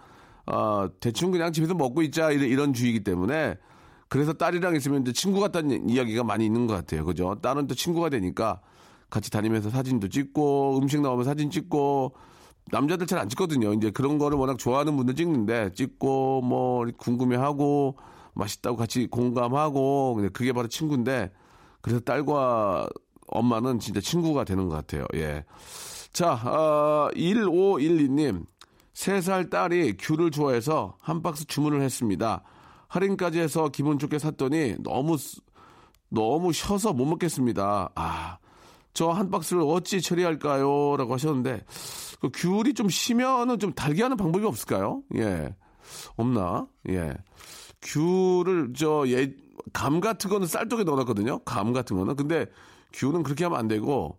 아, 0.47 0.89
대충 0.99 1.31
그냥 1.31 1.51
집에서 1.51 1.73
먹고 1.73 2.01
있자, 2.03 2.31
이런, 2.31 2.49
이런 2.49 2.73
주의이기 2.73 3.03
때문에, 3.03 3.55
그래서 4.09 4.33
딸이랑 4.33 4.75
있으면 4.75 5.01
이제 5.01 5.11
친구 5.11 5.39
같다는 5.41 5.89
이야기가 5.89 6.23
많이 6.23 6.45
있는 6.45 6.65
것 6.67 6.73
같아요. 6.73 7.03
그죠? 7.05 7.35
딸은 7.41 7.67
또 7.67 7.75
친구가 7.75 8.09
되니까 8.09 8.61
같이 9.09 9.29
다니면서 9.29 9.69
사진도 9.69 10.07
찍고, 10.07 10.79
음식 10.79 11.01
나오면 11.01 11.25
사진 11.25 11.51
찍고, 11.51 12.15
남자들 12.71 13.07
잘 13.07 13.19
안 13.19 13.29
찍거든요. 13.29 13.73
이제 13.73 13.91
그런 13.91 14.17
거를 14.17 14.37
워낙 14.37 14.57
좋아하는 14.57 14.95
분들 14.97 15.15
찍는데, 15.15 15.71
찍고, 15.73 16.41
뭐, 16.41 16.85
궁금해하고, 16.97 17.97
맛있다고 18.33 18.77
같이 18.77 19.07
공감하고, 19.07 20.21
그게 20.33 20.53
바로 20.53 20.67
친구인데, 20.67 21.31
그래서 21.81 21.99
딸과 22.01 22.87
엄마는 23.27 23.79
진짜 23.79 23.99
친구가 23.99 24.43
되는 24.45 24.69
것 24.69 24.75
같아요. 24.75 25.05
예. 25.15 25.43
자, 26.13 26.33
어, 26.33 27.09
1512님. 27.15 28.45
3살 29.07 29.49
딸이 29.51 29.97
귤을 29.99 30.31
좋아해서 30.31 30.95
한 30.99 31.21
박스 31.21 31.45
주문을 31.45 31.81
했습니다. 31.81 32.41
할인까지 32.87 33.39
해서 33.39 33.69
기분 33.69 33.99
좋게 33.99 34.17
샀더니 34.17 34.75
너무, 34.79 35.17
쓰- 35.17 35.39
너무 36.09 36.51
쉬어서 36.51 36.93
못 36.93 37.05
먹겠습니다. 37.05 37.91
아, 37.93 38.37
저 38.93 39.11
한 39.11 39.29
박스를 39.29 39.61
어찌 39.61 40.01
처리할까요? 40.01 40.97
라고 40.97 41.13
하셨는데, 41.13 41.63
그 42.21 42.29
귤이 42.33 42.73
좀 42.73 42.89
쉬면은 42.89 43.59
좀 43.59 43.71
달게 43.73 44.01
하는 44.01 44.17
방법이 44.17 44.43
없을까요? 44.45 45.03
예. 45.15 45.55
없나? 46.15 46.65
예. 46.89 47.13
귤을 47.83 48.73
저 48.75 49.03
예, 49.09 49.31
감 49.73 49.99
같은 49.99 50.27
거는 50.31 50.47
쌀떡에 50.47 50.83
넣어놨거든요. 50.85 51.39
감 51.45 51.71
같은 51.71 51.97
거는. 51.97 52.15
근데 52.15 52.47
귤은 52.93 53.21
그렇게 53.21 53.43
하면 53.43 53.59
안 53.59 53.67
되고 53.67 54.17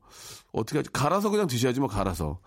어떻게 0.52 0.78
하지? 0.78 0.90
갈아서 0.92 1.30
그냥 1.30 1.48
드셔야지 1.48 1.80
뭐 1.80 1.88
갈아서. 1.88 2.38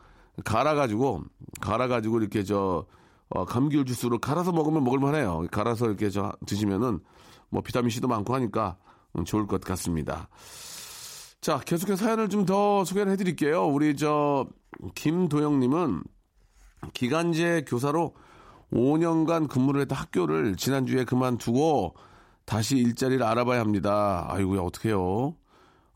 갈아가지고 0.44 1.24
갈아가지고 1.62 2.20
이렇게 2.20 2.44
저 2.44 2.86
어, 3.30 3.46
감귤 3.46 3.86
주스로 3.86 4.20
갈아서 4.20 4.52
먹으면 4.52 4.84
먹을만해요. 4.84 5.48
갈아서 5.52 5.86
이렇게 5.88 6.10
저 6.10 6.34
드시면은 6.46 7.00
뭐 7.50 7.62
비타민 7.62 7.90
C도 7.90 8.08
많고 8.08 8.34
하니까 8.36 8.78
음, 9.18 9.26
좋을 9.26 9.48
것 9.48 9.62
같습니다. 9.62 10.30
자, 11.42 11.60
계속해서 11.60 12.04
사연을 12.06 12.30
좀 12.30 12.46
더 12.46 12.84
소개를 12.86 13.12
해드릴게요. 13.14 13.66
우리 13.68 13.96
저 13.96 14.48
김도영님은 14.96 16.04
기간제 16.94 17.66
교사로 17.68 18.16
5년간 18.74 19.50
근무를 19.50 19.82
했던 19.82 19.98
학교를 19.98 20.56
지난주에 20.56 21.04
그만두고 21.04 21.96
다시 22.46 22.78
일자리를 22.78 23.24
알아봐야 23.24 23.60
합니다. 23.60 24.26
아이고야, 24.30 24.62
어떡해요. 24.62 25.36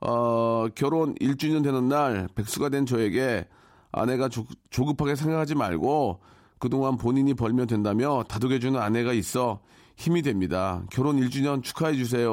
어, 0.02 0.68
결혼 0.75 1.16
1주년 1.16 1.64
되는 1.64 1.88
날 1.88 2.28
백수가 2.36 2.70
된 2.70 2.86
저에게 2.86 3.48
아내가 3.96 4.28
조, 4.30 4.46
조급하게 4.70 5.16
생각하지 5.16 5.56
말고 5.56 6.20
그동안 6.60 6.98
본인이 6.98 7.34
벌면 7.34 7.68
된다며 7.68 8.24
다독여주는 8.28 8.80
아내가 8.80 9.14
있어 9.14 9.60
힘이 9.96 10.22
됩니다. 10.22 10.84
결혼 10.92 11.18
1주년 11.18 11.64
축하해 11.64 11.96
주세요. 11.96 12.28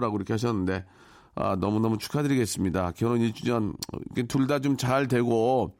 라고 0.00 0.16
이렇게 0.16 0.32
하셨는데, 0.34 0.84
아, 1.34 1.56
너무너무 1.56 1.98
축하드리겠습니다. 1.98 2.92
결혼 2.92 3.18
1주년, 3.20 3.74
둘 4.28 4.46
다 4.46 4.60
좀 4.60 4.76
잘 4.76 5.08
되고, 5.08 5.74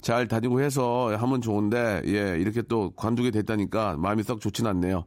잘 0.00 0.28
다니고 0.28 0.60
해서 0.60 1.08
하면 1.16 1.40
좋은데, 1.40 2.02
예, 2.06 2.38
이렇게 2.38 2.62
또 2.62 2.92
관두게 2.94 3.32
됐다니까 3.32 3.96
마음이 3.96 4.22
썩 4.22 4.40
좋진 4.40 4.66
않네요. 4.68 5.04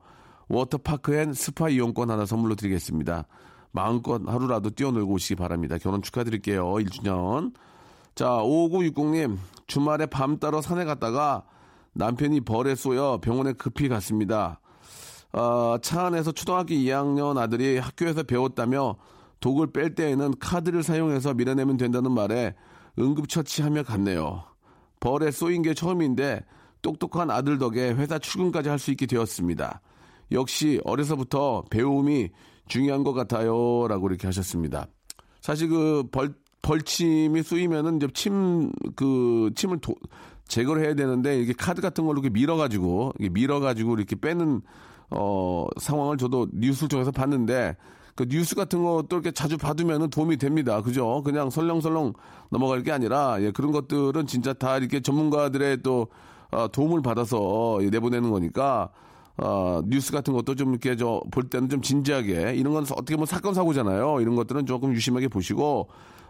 워터파크 0.49 1.15
and 1.15 1.31
스파 1.33 1.69
이용권 1.69 2.11
하나 2.11 2.25
선물로 2.25 2.55
드리겠습니다. 2.55 3.25
마음껏 3.71 4.21
하루라도 4.27 4.69
뛰어놀고 4.71 5.13
오시기 5.13 5.35
바랍니다. 5.35 5.77
결혼 5.77 6.01
축하드릴게요. 6.01 6.65
1주년. 6.65 7.53
자, 8.15 8.27
5960님, 8.27 9.37
주말에 9.67 10.05
밤 10.05 10.37
따러 10.37 10.61
산에 10.61 10.85
갔다가 10.85 11.43
남편이 11.93 12.41
벌에 12.41 12.75
쏘여 12.75 13.19
병원에 13.21 13.53
급히 13.53 13.89
갔습니다. 13.89 14.59
어, 15.33 15.77
차 15.81 16.07
안에서 16.07 16.31
초등학교 16.31 16.73
2학년 16.73 17.37
아들이 17.37 17.77
학교에서 17.77 18.23
배웠다며 18.23 18.97
독을 19.39 19.71
뺄 19.71 19.95
때에는 19.95 20.35
카드를 20.39 20.83
사용해서 20.83 21.33
밀어내면 21.33 21.77
된다는 21.77 22.11
말에 22.11 22.53
응급처치하며 22.99 23.83
갔네요. 23.83 24.43
벌에 24.99 25.31
쏘인 25.31 25.61
게 25.61 25.73
처음인데 25.73 26.45
똑똑한 26.81 27.31
아들 27.31 27.57
덕에 27.57 27.91
회사 27.93 28.19
출근까지 28.19 28.69
할 28.69 28.77
수 28.77 28.91
있게 28.91 29.05
되었습니다. 29.05 29.81
역시 30.31 30.79
어려서부터 30.83 31.63
배움이 31.69 32.29
중요한 32.67 33.03
것 33.03 33.13
같아요. 33.13 33.87
라고 33.87 34.07
이렇게 34.07 34.27
하셨습니다. 34.27 34.87
사실 35.41 35.69
그 35.69 36.03
벌, 36.11 36.33
벌침이 36.61 37.41
쏘이면은 37.43 37.97
이제 37.97 38.07
침, 38.13 38.71
그, 38.95 39.51
침을 39.55 39.79
도- 39.79 39.95
제거를 40.47 40.83
해야 40.83 40.93
되는데 40.93 41.39
이게 41.41 41.53
카드 41.53 41.81
같은 41.81 42.05
걸로 42.05 42.19
이렇게 42.19 42.29
밀어가지고, 42.29 43.13
이게 43.19 43.29
밀어가지고 43.29 43.95
이렇게 43.95 44.15
빼는, 44.15 44.61
어, 45.11 45.67
상황을 45.79 46.17
저도 46.17 46.47
뉴스를 46.53 46.87
통해서 46.89 47.11
봤는데 47.11 47.75
그 48.15 48.25
뉴스 48.29 48.55
같은 48.55 48.83
것도 48.83 49.07
이렇게 49.11 49.31
자주 49.31 49.57
받으면은 49.57 50.09
도움이 50.09 50.37
됩니다. 50.37 50.81
그죠? 50.81 51.21
그냥 51.23 51.49
설렁설렁 51.49 52.13
넘어갈 52.49 52.83
게 52.83 52.91
아니라, 52.91 53.37
예, 53.41 53.51
그런 53.51 53.71
것들은 53.71 54.27
진짜 54.27 54.53
다 54.53 54.77
이렇게 54.77 54.99
전문가들의 54.99 55.81
또, 55.83 56.07
어, 56.51 56.67
도움을 56.67 57.01
받아서 57.01 57.79
내보내는 57.89 58.29
거니까, 58.29 58.89
어, 59.37 59.81
뉴스 59.87 60.11
같은 60.11 60.33
것도 60.33 60.55
좀 60.55 60.71
이렇게 60.71 60.95
저 60.97 61.21
볼 61.31 61.49
때는 61.49 61.69
좀 61.69 61.81
진지하게 61.81 62.53
이런 62.55 62.73
건 62.73 62.83
어떻게 62.91 63.15
보면 63.15 63.25
사건 63.25 63.53
사고잖아요. 63.53 64.19
이런 64.19 64.35
것들은 64.35 64.65
조금 64.65 64.93
유심하게 64.93 65.29
보시고 65.29 65.87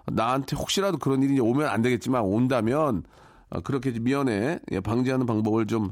나한테 0.08 0.56
혹시라도 0.56 0.98
그런 0.98 1.24
일이 1.24 1.40
오면 1.40 1.68
안 1.68 1.82
되겠지만 1.82 2.22
온다면 2.24 3.04
어, 3.50 3.62
그렇게 3.62 3.92
미연에 3.92 4.60
예, 4.72 4.80
방지하는 4.80 5.26
방법을 5.26 5.68
좀 5.68 5.92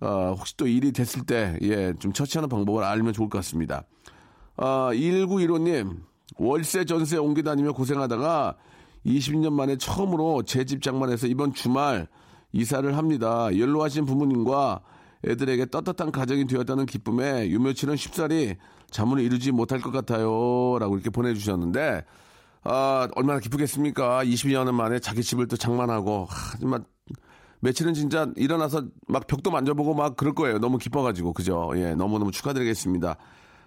어, 0.00 0.34
혹시 0.36 0.56
또 0.56 0.66
일이 0.66 0.92
됐을 0.92 1.22
때 1.22 1.58
예, 1.62 1.92
좀 1.98 2.12
처치하는 2.12 2.48
방법을 2.48 2.84
알면 2.84 3.12
좋을 3.12 3.28
것 3.28 3.38
같습니다. 3.38 3.84
아, 4.56 4.90
1915님, 4.92 5.96
월세 6.36 6.84
전세 6.84 7.16
옮겨 7.16 7.42
다니며 7.42 7.72
고생하다가 7.72 8.56
20년 9.06 9.52
만에 9.52 9.76
처음으로 9.76 10.42
제 10.44 10.64
집 10.64 10.82
장만해서 10.82 11.26
이번 11.26 11.52
주말 11.52 12.06
이사를 12.52 12.96
합니다. 12.96 13.48
연로하신 13.56 14.04
부모님과 14.06 14.80
애들에게 15.26 15.66
떳떳한 15.66 16.12
가정이 16.12 16.46
되었다는 16.46 16.86
기쁨에 16.86 17.50
요 17.52 17.58
며칠은 17.58 17.96
쉽사리 17.96 18.56
잠을 18.90 19.20
이루지 19.20 19.50
못할 19.52 19.80
것 19.80 19.90
같아요. 19.90 20.78
라고 20.78 20.94
이렇게 20.94 21.10
보내주셨는데, 21.10 22.04
아, 22.64 23.08
얼마나 23.14 23.40
기쁘겠습니까? 23.40 24.24
20년 24.24 24.72
만에 24.72 24.98
자기 24.98 25.22
집을 25.22 25.48
또 25.48 25.56
장만하고, 25.56 26.26
하, 26.28 26.56
정말 26.58 26.80
며칠은 27.60 27.94
진짜 27.94 28.30
일어나서 28.36 28.84
막 29.08 29.26
벽도 29.26 29.50
만져보고 29.50 29.94
막 29.94 30.16
그럴 30.16 30.34
거예요. 30.34 30.58
너무 30.58 30.78
기뻐가지고. 30.78 31.32
그죠? 31.34 31.72
예, 31.76 31.94
너무너무 31.94 32.30
축하드리겠습니다. 32.30 33.16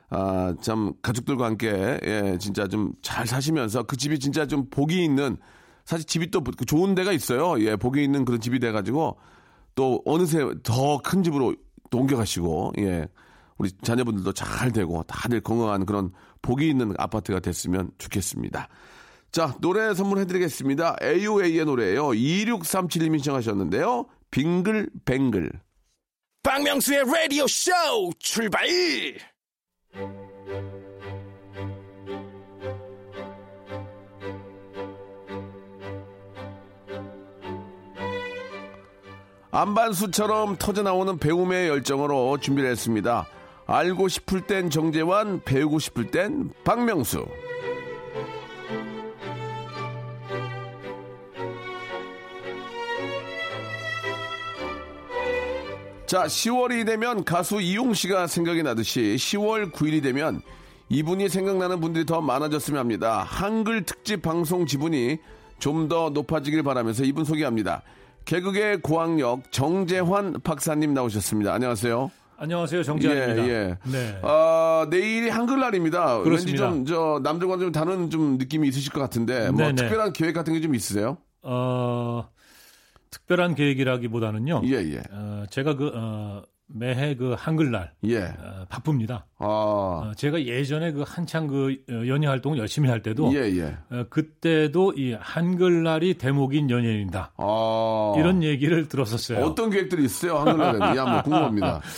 아, 0.10 0.54
참, 0.62 0.94
가족들과 1.02 1.46
함께, 1.46 2.00
예, 2.04 2.38
진짜 2.40 2.68
좀 2.68 2.94
잘 3.02 3.28
사시면서 3.28 3.84
그 3.84 3.98
집이 3.98 4.20
진짜 4.20 4.46
좀 4.48 4.68
복이 4.70 5.04
있는, 5.04 5.38
사실 5.86 6.06
집이 6.06 6.32
또 6.32 6.44
좋은 6.66 6.96
데가 6.96 7.12
있어요. 7.12 7.60
예, 7.64 7.76
복이 7.76 8.04
있는 8.04 8.26
그런 8.26 8.40
집이 8.42 8.60
돼가지고, 8.60 9.18
또 9.76 10.02
어느새 10.06 10.40
더 10.64 10.98
큰 11.04 11.24
집으로 11.24 11.56
또 11.90 12.00
옮겨가시고, 12.00 12.74
예, 12.80 13.08
우리 13.58 13.72
자녀분들도 13.84 14.32
잘 14.34 14.72
되고, 14.72 15.04
다들 15.04 15.42
건강한 15.42 15.86
그런 15.86 16.12
복이 16.48 16.70
있는 16.70 16.94
아파트가 16.98 17.42
됐으면 17.42 17.92
좋겠습니다. 17.98 18.70
자, 19.34 19.54
노래 19.60 19.94
선물해드리겠습니다. 19.94 20.96
AOA의 21.04 21.66
노래예요 21.66 22.08
2637님이 22.12 23.18
신청하셨는데요. 23.18 24.06
빙글뱅글. 24.32 25.52
박명수의 26.44 27.04
라디오 27.04 27.46
쇼 27.48 27.72
출발! 28.20 28.66
안반수처럼 39.52 40.56
터져나오는 40.58 41.18
배움의 41.18 41.68
열정으로 41.68 42.38
준비를 42.38 42.70
했습니다. 42.72 43.28
알고 43.68 44.08
싶을 44.08 44.42
땐 44.42 44.70
정재환, 44.70 45.42
배우고 45.44 45.80
싶을 45.80 46.10
땐 46.10 46.50
박명수. 46.64 47.26
자, 56.06 56.24
10월이 56.24 56.86
되면 56.86 57.26
가수 57.26 57.60
이용 57.60 57.94
씨가 57.94 58.28
생각이 58.28 58.64
나듯이 58.64 59.18
10월 59.18 59.74
9일이 59.74 60.02
되면 60.02 60.42
이분이 60.88 61.28
생각나는 61.28 61.82
분들이 61.82 62.06
더 62.06 62.22
많아졌으면 62.22 62.80
합니다. 62.80 63.26
한글 63.28 63.84
특집 63.84 64.22
방송 64.22 64.66
지분이 64.66 65.18
좀 65.60 65.90
더 65.90 66.10
높아지길 66.10 66.64
바라면서 66.64 67.04
이분 67.04 67.26
소개합니다. 67.26 67.82
개그계 68.24 68.78
고학력 68.78 69.52
정재환 69.52 70.40
박사님 70.44 70.94
나오셨습니다. 70.94 71.54
안녕하세요. 71.54 72.12
안녕하세요, 72.40 72.84
정재환입니다. 72.84 73.48
예, 73.48 73.52
예. 73.52 73.78
네. 73.92 74.20
아, 74.22 74.86
내일이 74.92 75.30
한글날입니다. 75.30 76.20
그렇습니다. 76.22 76.70
왠지 76.70 76.78
좀, 76.78 76.86
저, 76.86 77.20
남들과 77.24 77.58
좀 77.58 77.72
다른 77.72 78.10
좀 78.12 78.38
느낌이 78.38 78.68
있으실 78.68 78.92
것 78.94 79.00
같은데, 79.00 79.50
뭐, 79.50 79.58
네네. 79.62 79.74
특별한 79.76 80.14
계획 80.14 80.34
같은 80.34 80.54
게 80.54 80.60
좀 80.62 80.76
있으세요? 80.76 81.18
어, 81.42 82.30
특별한 83.10 83.56
계획이라기보다는요. 83.56 84.62
예, 84.66 84.74
예. 84.74 85.02
어, 85.12 85.46
제가 85.50 85.76
그 85.78 85.92
어, 85.96 86.44
매해 86.68 87.16
그 87.16 87.34
한글날 87.38 87.94
예. 88.06 88.24
어, 88.26 88.66
바쁩니다. 88.70 89.26
아, 89.40 89.46
어, 89.46 90.12
제가 90.18 90.44
예전에 90.44 90.92
그 90.92 91.04
한창 91.08 91.48
그 91.48 91.76
어, 91.90 92.06
연예 92.08 92.28
활동을 92.28 92.58
열심히 92.60 92.90
할 92.90 93.02
때도 93.02 93.34
예, 93.34 93.46
예. 93.58 93.78
어, 93.90 94.06
그때도 94.10 94.94
이 94.98 95.14
한글날이 95.20 96.16
대목인 96.16 96.70
연예인이다. 96.70 97.34
아. 97.38 98.14
이런 98.18 98.44
얘기를 98.44 98.88
들었었어요. 98.90 99.40
어떤 99.46 99.70
계획들이 99.70 100.04
있어요? 100.04 100.36
한글날에. 100.38 100.96
예, 100.96 101.00
한번 101.00 101.24
궁금합니다. 101.24 101.82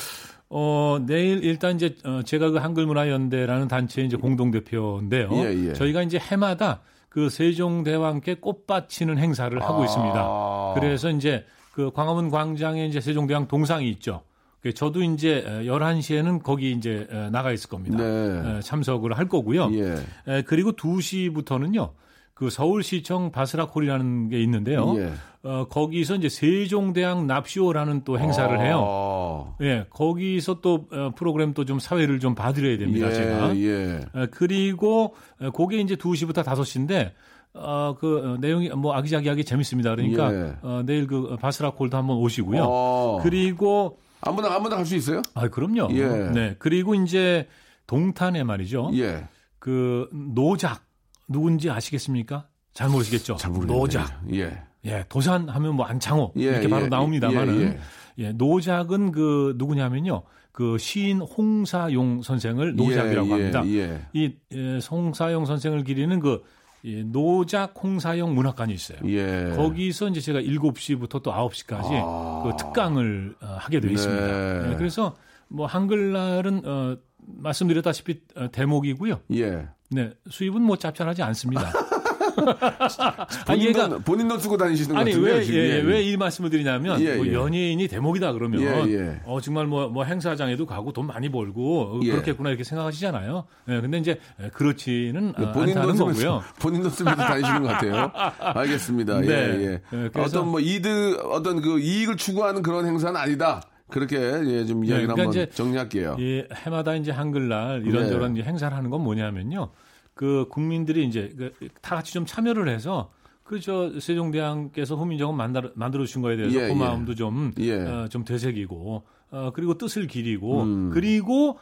어, 0.50 0.98
내일 1.06 1.44
일단 1.44 1.76
이제 1.76 1.96
어, 2.04 2.22
제가 2.24 2.50
그 2.50 2.58
한글문화연대라는 2.58 3.68
단체의 3.68 4.08
이제 4.08 4.18
공동대표인데요. 4.18 5.30
예, 5.34 5.70
예. 5.70 5.74
저희가 5.74 6.02
이제 6.02 6.18
해마다 6.18 6.82
그 7.10 7.30
세종대왕께 7.30 8.36
꽃받치는 8.36 9.18
행사를 9.18 9.62
하고 9.62 9.82
아. 9.82 9.86
있습니다. 9.86 10.74
그래서 10.76 11.10
이제 11.12 11.46
그 11.74 11.92
광화문 11.92 12.30
광장에 12.30 12.86
이제 12.88 13.00
세종대왕 13.00 13.48
동상이 13.48 13.90
있죠. 13.92 14.22
그 14.62 14.74
저도 14.74 15.04
이제 15.04 15.46
11시에는 15.66 16.44
거기 16.44 16.72
이제 16.72 17.08
어, 17.12 17.30
나가 17.32 17.52
있을 17.52 17.70
겁니다. 17.70 17.98
네. 17.98 18.04
어, 18.04 18.60
참석을 18.62 19.18
할 19.18 19.28
거고요. 19.28 19.70
예. 19.74 19.96
에, 20.28 20.42
그리고 20.42 20.72
2시부터는요. 20.74 21.92
그 22.40 22.50
서울시청 22.50 23.32
바스라콜이라는 23.34 24.30
게 24.30 24.42
있는데요. 24.44 24.96
예. 24.98 25.12
어, 25.44 25.68
거기서 25.70 26.16
이제 26.16 26.30
세종대왕 26.30 27.28
납시오라는 27.28 28.06
또 28.06 28.18
행사를 28.18 28.58
해요. 28.62 28.86
아. 28.88 29.56
예, 29.62 29.86
거기서 29.90 30.62
또 30.62 30.88
어, 30.94 31.12
프로그램 31.18 31.54
또 31.54 31.66
좀 31.66 31.80
사회를 31.80 32.22
좀 32.22 32.36
봐드려야 32.36 32.78
됩니다, 32.78 33.10
예, 33.10 33.14
제가. 33.14 33.58
예. 33.58 34.00
어, 34.14 34.28
그리고 34.32 35.16
어, 35.42 35.52
그게 35.52 35.80
이제 35.82 35.96
2시부터 35.98 36.46
5시인데 36.46 37.12
어, 37.56 37.96
그 38.00 38.20
어, 38.24 38.38
내용이 38.40 38.70
뭐 38.70 38.94
아기자기하게 38.94 39.44
재밌습니다. 39.44 39.94
그러니까 39.96 40.34
예. 40.34 40.54
어, 40.62 40.82
내일 40.86 41.08
그 41.08 41.36
바스라콜도 41.42 41.98
한번 41.98 42.16
오시고요. 42.18 42.64
어. 42.64 43.20
그리고 43.22 44.00
아무나, 44.22 44.56
아무나 44.56 44.78
갈 44.78 44.86
수 44.86 44.96
있어요? 44.96 45.22
아, 45.34 45.50
그럼요. 45.50 45.90
예. 45.92 46.08
네. 46.34 46.56
그리고 46.58 46.96
이제 46.96 47.48
동탄에 47.86 48.44
말이죠. 48.46 48.92
예. 48.94 49.26
그 49.60 50.08
노작 50.14 50.88
누군지 51.30 51.70
아시겠습니까? 51.70 52.48
잘 52.74 52.90
모르시겠죠. 52.90 53.36
잘. 53.38 53.52
노작. 53.52 54.22
예. 54.34 54.64
예, 54.86 55.06
도산 55.10 55.50
하면 55.50 55.76
뭐 55.76 55.86
안창호 55.86 56.34
예, 56.38 56.44
이렇게 56.44 56.66
예, 56.66 56.70
바로 56.70 56.88
나옵니다만은 56.88 57.62
예, 57.62 57.80
예, 58.18 58.32
노작은 58.32 59.12
그 59.12 59.56
누구냐면요. 59.58 60.24
그 60.52 60.78
시인 60.78 61.22
홍사용 61.22 62.22
선생을 62.22 62.76
노작이라고 62.76 63.28
예, 63.28 63.32
합니다. 63.32 63.64
예. 63.68 64.02
이 64.14 64.34
예, 64.54 64.80
홍사용 64.90 65.46
선생을 65.46 65.84
기리는 65.84 66.20
그이 66.20 67.04
노작 67.06 67.74
홍사용 67.82 68.34
문학관이 68.34 68.74
있어요. 68.74 69.00
예. 69.06 69.54
거기서 69.56 70.10
이제 70.10 70.22
제가 70.22 70.40
7시부터 70.42 71.22
또 71.24 71.32
9시까지 71.32 72.02
아. 72.04 72.44
그 72.46 72.58
특강을 72.58 73.36
어, 73.42 73.58
하게 73.60 73.80
되어 73.80 73.92
있습니다. 73.92 74.28
네. 74.28 74.72
예, 74.72 74.76
그래서 74.78 75.16
뭐 75.50 75.66
한글날은 75.66 76.62
어, 76.66 76.98
말씀드렸다시피 77.18 78.22
어, 78.36 78.50
대목이고요. 78.52 79.20
예. 79.34 79.68
네, 79.92 80.12
수입은 80.30 80.62
뭐 80.62 80.78
짭짤하지 80.78 81.24
않습니다. 81.24 81.72
아, 82.40 83.28
본인 83.46 83.68
얘가 83.68 83.90
돈, 83.90 84.02
본인 84.04 84.28
돈 84.30 84.40
쓰고 84.40 84.56
다니시는 84.56 84.96
것 84.96 85.02
아니 85.02 85.12
같은데요, 85.12 85.36
왜. 85.36 85.48
예, 85.48 85.54
예, 85.54 85.78
예. 85.78 85.82
왜이 85.82 86.16
말씀을 86.16 86.50
드리냐면 86.50 87.02
예, 87.02 87.16
뭐 87.16 87.28
예. 87.28 87.34
연예인이 87.34 87.86
대목이다 87.88 88.32
그러면 88.34 88.62
예, 88.62 88.94
예. 88.94 89.22
어 89.26 89.42
정말 89.42 89.66
뭐 89.68 89.90
뭐 89.90 90.04
행사장에도 90.06 90.66
가고 90.66 90.94
돈 90.94 91.08
많이 91.08 91.30
벌고. 91.30 92.00
그렇겠구나 92.00 92.50
이렇게 92.50 92.64
생각하시잖아요. 92.64 93.46
예, 93.70 93.82
근데 93.82 93.98
이제 93.98 94.20
예, 94.42 94.50
그렇지는 94.50 95.34
어, 95.36 95.52
본인 95.52 95.74
돈 95.74 95.84
않다는 95.84 95.96
쓰면서, 95.98 96.04
거고요. 96.04 96.44
본인 96.62 96.82
돈 96.84 96.92
쓰면서 96.92 97.22
다니시는 97.24 97.62
것 97.64 97.68
같아요. 97.70 98.12
알겠습니다. 98.40 99.20
네. 99.22 99.28
예, 99.28 99.82
예. 99.94 100.10
어떤 100.16 100.48
뭐 100.48 100.60
이득, 100.60 101.20
어떤 101.26 101.62
그 101.62 101.80
이익을 101.80 102.16
추구하는 102.16 102.62
그런 102.62 102.86
행사는 102.86 103.20
아니다. 103.20 103.62
그렇게 103.90 104.18
예, 104.18 104.66
좀 104.66 104.84
이야기를 104.86 105.08
그러니까 105.08 105.12
한번 105.12 105.30
이제 105.30 105.50
정리할게요. 105.50 106.18
예, 106.20 106.48
해마다 106.54 106.96
이제 106.96 107.12
한글날 107.12 107.86
이런저런 107.86 108.36
이제 108.36 108.44
행사를 108.44 108.76
하는 108.76 108.90
건 108.90 109.04
뭐냐면요. 109.04 109.70
그 110.14 110.48
국민들이 110.50 111.06
이제 111.08 111.34
그다 111.60 111.96
같이 111.96 112.14
좀 112.14 112.26
참여를 112.26 112.70
해서 112.70 113.12
그저 113.44 114.00
세종대왕께서 114.00 114.96
후민정음 114.96 115.36
만들어 115.36 115.72
만들어 115.74 116.06
주신 116.06 116.22
거에 116.22 116.36
대해서 116.36 116.60
예, 116.60 116.66
예. 116.66 116.68
고마움도 116.68 117.16
좀 117.16 117.52
예. 117.58 117.80
어, 117.80 118.08
좀 118.08 118.24
되새기고 118.24 119.04
어, 119.32 119.52
그리고 119.54 119.78
뜻을 119.78 120.08
기리고 120.08 120.64
음. 120.64 120.90
그리고 120.92 121.58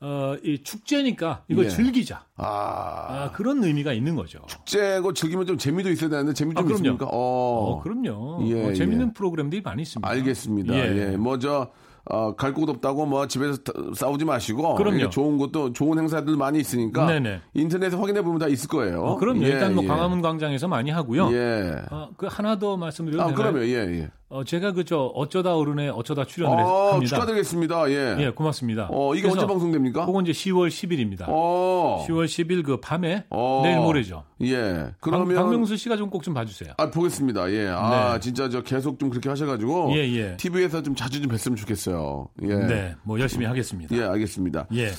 어, 0.00 0.36
이 0.44 0.62
축제니까 0.62 1.42
이걸 1.48 1.64
예. 1.64 1.68
즐기자. 1.68 2.24
아, 2.36 2.44
아, 2.46 3.30
그런 3.32 3.62
의미가 3.64 3.92
있는 3.92 4.14
거죠. 4.14 4.38
축제고 4.46 5.12
즐기면 5.12 5.46
좀 5.46 5.58
재미도 5.58 5.90
있어야 5.90 6.08
되는데 6.10 6.32
재미 6.34 6.54
좀 6.54 6.58
아, 6.58 6.66
그럼요. 6.66 6.82
있습니까? 6.84 7.06
어, 7.06 7.10
어, 7.10 7.80
그럼요. 7.82 8.46
예, 8.48 8.68
어, 8.70 8.72
재밌는 8.74 9.08
예. 9.08 9.12
프로그램들이 9.12 9.60
많이 9.60 9.82
있습니다. 9.82 10.08
알겠습니다. 10.08 10.74
예. 10.74 11.12
예. 11.12 11.16
뭐, 11.16 11.38
저, 11.40 11.70
어, 12.10 12.34
갈 12.36 12.54
곳 12.54 12.68
없다고 12.70 13.06
뭐 13.06 13.26
집에서 13.26 13.58
다- 13.58 13.72
싸우지 13.94 14.24
마시고. 14.24 14.76
그럼요. 14.76 14.96
이게 14.96 15.10
좋은 15.10 15.36
것도 15.36 15.72
좋은 15.72 15.98
행사들 15.98 16.36
많이 16.36 16.60
있으니까. 16.60 17.04
네네. 17.06 17.40
인터넷에 17.54 17.96
확인해 17.96 18.22
보면 18.22 18.38
다 18.38 18.46
있을 18.46 18.68
거예요. 18.68 19.02
어, 19.02 19.16
그럼요. 19.16 19.42
예, 19.42 19.48
일단 19.48 19.74
뭐 19.74 19.82
예. 19.82 19.88
광화문 19.88 20.22
광장에서 20.22 20.68
많이 20.68 20.90
하고요. 20.90 21.30
예. 21.32 21.74
어, 21.90 22.08
그 22.16 22.26
하나 22.30 22.56
더 22.58 22.76
말씀드려도 22.76 23.22
아, 23.22 23.26
되나요? 23.26 23.52
그러면, 23.52 23.68
예, 23.68 23.74
예. 24.02 24.10
어, 24.30 24.44
제가 24.44 24.72
그저 24.72 24.98
어쩌다 25.14 25.56
어른에 25.56 25.88
어쩌다 25.88 26.24
출연을 26.24 26.62
어, 26.62 26.92
합니다. 26.92 27.16
축하드리겠습니다. 27.16 27.90
예. 27.90 28.16
예, 28.18 28.30
고맙습니다. 28.30 28.88
어, 28.90 29.14
이게 29.14 29.26
언제 29.26 29.46
방송됩니까? 29.46 30.04
그건 30.04 30.26
이제 30.26 30.32
10월 30.32 30.68
10일입니다. 30.68 31.24
어. 31.28 32.04
10월 32.06 32.26
10일 32.26 32.62
그 32.62 32.78
밤에 32.78 33.24
어. 33.30 33.62
내일 33.64 33.78
모레죠. 33.78 34.24
예. 34.42 34.92
박, 35.00 35.00
그러면. 35.00 35.34
박명수 35.34 35.78
씨가 35.78 35.96
좀꼭좀 35.96 36.34
봐주세요. 36.34 36.74
아, 36.76 36.90
보겠습니다. 36.90 37.50
예. 37.52 37.68
아, 37.68 38.12
네. 38.14 38.20
진짜 38.20 38.50
저 38.50 38.62
계속 38.62 38.98
좀 38.98 39.08
그렇게 39.08 39.30
하셔가지고. 39.30 39.92
예, 39.96 40.00
예. 40.00 40.36
TV에서 40.36 40.82
좀 40.82 40.94
자주 40.94 41.22
좀 41.22 41.30
뵀으면 41.32 41.56
좋겠어요. 41.56 42.28
예. 42.42 42.54
네, 42.54 42.94
뭐 43.04 43.18
열심히 43.18 43.46
하겠습니다. 43.46 43.96
예, 43.96 44.02
알겠습니다. 44.02 44.66
예. 44.74 44.90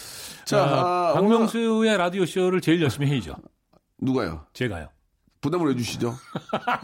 자, 0.46 0.63
아, 0.63 1.10
아, 1.10 1.13
박명수의 1.13 1.96
라디오 2.00 2.26
쇼를 2.26 2.62
제일 2.62 2.82
열심히 2.82 3.08
해야죠. 3.08 3.36
누가요? 4.02 4.46
제가요. 4.54 4.88
부담을 5.41 5.71
해주시죠. 5.71 6.13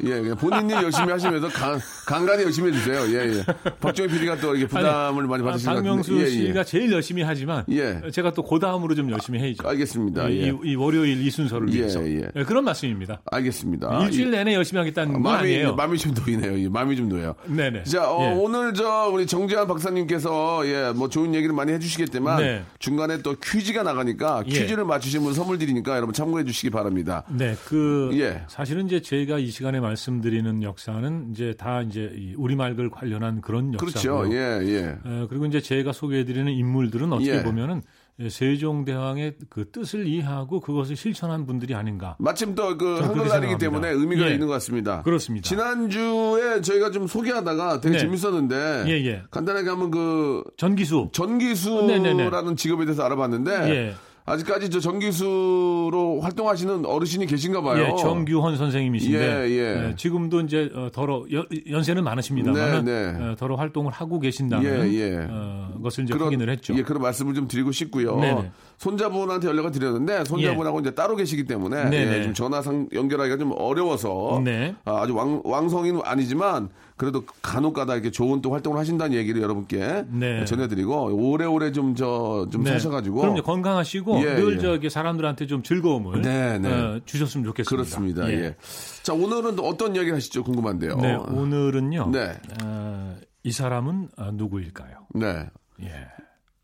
예, 0.06 0.12
예. 0.30 0.34
본인 0.34 0.70
일 0.70 0.78
열심히 0.84 1.10
하시면서 1.12 1.50
간, 1.50 1.78
간간히 2.06 2.44
열심히 2.44 2.72
해주세요. 2.72 3.02
예, 3.14 3.38
예. 3.40 3.44
박정희 3.82 4.10
PD가 4.10 4.38
또 4.40 4.56
이렇게 4.56 4.68
부담을 4.68 5.28
많이 5.28 5.44
아, 5.44 5.48
받으시는 5.48 5.74
것 5.76 5.82
박명수 5.82 6.12
같은데. 6.14 6.26
예, 6.32 6.48
씨가 6.48 6.64
제일 6.64 6.92
열심히 6.94 7.22
하지만 7.22 7.66
예. 7.70 8.02
제가 8.14 8.32
또 8.32 8.46
그 8.46 8.60
다음으로 8.60 8.96
좀 8.96 9.10
열심히 9.12 9.40
해야죠. 9.40 9.68
알겠습니다. 9.68 10.30
이, 10.30 10.38
예. 10.44 10.48
이- 10.48 10.72
이 10.72 10.76
월요일 10.76 11.20
이 11.26 11.30
순서를 11.32 11.68
예, 11.74 11.80
위해서 11.80 12.08
예. 12.08 12.30
예, 12.34 12.44
그런 12.44 12.64
말씀입니다. 12.64 13.22
알겠습니다. 13.30 14.06
일주일 14.06 14.32
내내 14.32 14.54
열심히 14.54 14.78
하겠다는 14.78 15.14
건 15.14 15.22
마음이, 15.22 15.40
아니에요. 15.40 15.76
마음이 15.76 15.98
좀 15.98 16.14
놓이네요. 16.14 16.60
예, 16.60 16.70
마음이 16.70 16.96
좀 16.96 17.10
놓여요. 17.10 17.36
네네. 17.48 17.84
자, 17.84 18.10
어, 18.10 18.22
예. 18.22 18.40
오늘 18.40 18.74
저 18.74 19.10
우리 19.12 19.28
정재환 19.28 19.68
박사님께서 19.68 20.62
예, 20.68 20.94
뭐 20.96 21.10
좋은 21.10 21.34
얘기를 21.36 21.54
많이 21.54 21.74
해주시겠지만 21.74 22.38
네. 22.38 22.64
중간에 22.80 23.18
또 23.22 23.36
퀴즈가 23.44 23.84
나가니까 23.84 24.44
예. 24.48 24.50
퀴즈를 24.52 24.86
맞추신 24.86 25.24
분 25.24 25.34
선물 25.34 25.58
드리니까 25.58 25.96
여러분 25.98 26.14
참고해 26.14 26.46
주시기 26.46 26.70
바랍니다. 26.70 27.24
네, 27.28 27.58
그 27.66 28.12
예. 28.14 28.44
사실은 28.50 28.86
이제 28.86 29.02
저희가 29.02 29.40
이 29.40 29.48
시간에 29.50 29.80
말씀드리는 29.80 30.64
역사는 30.64 31.32
이제 31.32 31.54
다 31.58 31.82
이제 31.82 32.12
이 32.16 32.34
우리말글 32.36 32.90
관련한 32.90 33.42
그런 33.42 33.74
역사고요. 33.74 34.20
그렇죠. 34.30 34.34
예, 34.36 34.62
예. 34.68 34.98
어, 35.04 35.28
그리고 35.30 35.46
이제 35.46 35.60
제가 35.62 35.92
소개해드리는 35.92 36.52
인물들은 36.52 37.12
어떻게 37.14 37.38
예. 37.38 37.44
보면은 37.44 37.82
예, 38.20 38.30
세종대왕의 38.30 39.36
그 39.50 39.70
뜻을 39.72 40.08
이해하고 40.08 40.62
그것을 40.62 40.96
실천한 40.96 41.46
분들이 41.46 41.76
아닌가. 41.76 42.16
마침 42.20 42.56
또 42.56 42.78
그 42.78 43.00
한글날이기. 43.02 43.58
때문에 43.58 43.90
의미가 43.90 44.28
예. 44.30 44.34
있는 44.34 44.48
것 44.48 44.54
같습니다. 44.54 45.02
그렇습니다. 45.04 45.48
지난주에 45.50 46.62
저희가 46.62 46.92
좀 46.92 47.08
소개하다가 47.08 47.82
되게 47.82 47.96
네. 47.98 48.00
재밌었는데 48.00 48.84
예, 48.88 48.92
예. 49.06 49.24
간단하게 49.32 49.68
한번 49.70 49.92
그 49.92 50.44
전기수. 50.56 51.10
전기수라는. 51.12 52.56
직업에 52.56 52.86
대해서 52.86 53.04
알아봤는데 53.04 53.52
예. 53.70 53.94
아직까지 54.28 54.72
저 54.72 54.80
정기수로 54.80 56.20
활동하시는 56.22 56.86
어르신이 56.86 57.28
계신가 57.28 57.62
봐요. 57.62 57.84
예, 57.84 58.02
정규헌 58.02 58.58
선생님이신데 58.58 59.20
예, 59.20 59.50
예. 59.52 59.90
예, 59.90 59.96
지금도 59.96 60.42
이제 60.42 60.72
어, 60.74 60.90
더러 60.92 61.26
연, 61.32 61.46
연세는 61.70 62.04
많으십니다만 62.04 62.86
네, 62.86 63.12
네. 63.12 63.24
어, 63.24 63.36
더러 63.38 63.56
활동을 63.56 63.92
하고 63.92 64.20
계신다는 64.20 64.92
예, 64.92 64.94
예. 64.94 65.28
어, 65.30 65.78
것을 65.84 66.06
이제 66.06 66.16
확인을 66.16 66.50
했죠. 66.50 66.76
예, 66.76 66.82
그런 66.82 67.04
말씀을 67.04 67.36
좀 67.36 67.48
드리고 67.48 67.72
싶고요. 67.72 68.20
네네. 68.20 68.52
손자분한테 68.78 69.48
연락을 69.48 69.72
드렸는데 69.72 70.26
손자분하고 70.26 70.80
이제 70.80 70.92
따로 70.96 71.16
계시기 71.16 71.46
때문에 71.46 71.90
네네. 71.92 72.18
예, 72.18 72.24
좀 72.24 72.34
전화 72.34 72.64
상 72.64 72.90
연결하기가 72.92 73.38
좀 73.38 73.54
어려워서 73.56 74.42
네. 74.44 74.76
아, 74.86 75.02
아주 75.04 75.16
왕, 75.16 75.42
왕성인 75.46 76.02
아니지만 76.04 76.70
그래도 76.98 77.26
간혹가다 77.42 77.94
이렇게 77.94 78.10
좋은 78.10 78.42
또 78.42 78.52
활동을 78.54 78.80
하신다는 78.80 79.18
얘기를 79.18 79.42
여러분께 79.42 80.06
네. 80.08 80.46
전해드리고 80.46 81.14
오래오래 81.14 81.74
좀저좀 81.74 82.64
네. 82.64 82.72
사셔가지고 82.72 83.20
그럼요 83.20 83.42
건강하시고 83.44 84.20
예, 84.22 84.36
늘 84.36 84.56
예. 84.56 84.60
저기 84.60 84.90
사람들한테 84.90 85.46
좀 85.48 85.62
즐거움을 85.62 86.22
네, 86.22 86.58
네. 86.58 86.72
어, 86.72 87.02
주셨으면 87.06 87.44
좋겠습니다. 87.48 87.70
그렇습니다. 87.76 88.32
예. 88.32 88.56
자 89.04 89.14
오늘은 89.14 89.58
또 89.58 89.68
어떤 89.68 89.94
이야기 89.96 90.12
하시죠? 90.12 90.44
궁금한데요. 90.46 90.96
네, 90.96 91.16
오늘은요. 91.16 92.12
네. 92.12 92.32
어, 92.64 93.16
이 93.44 93.52
사람은 93.52 94.10
어, 94.18 94.32
누구일까요? 94.34 95.08
네. 95.16 95.50
예. 95.84 96.08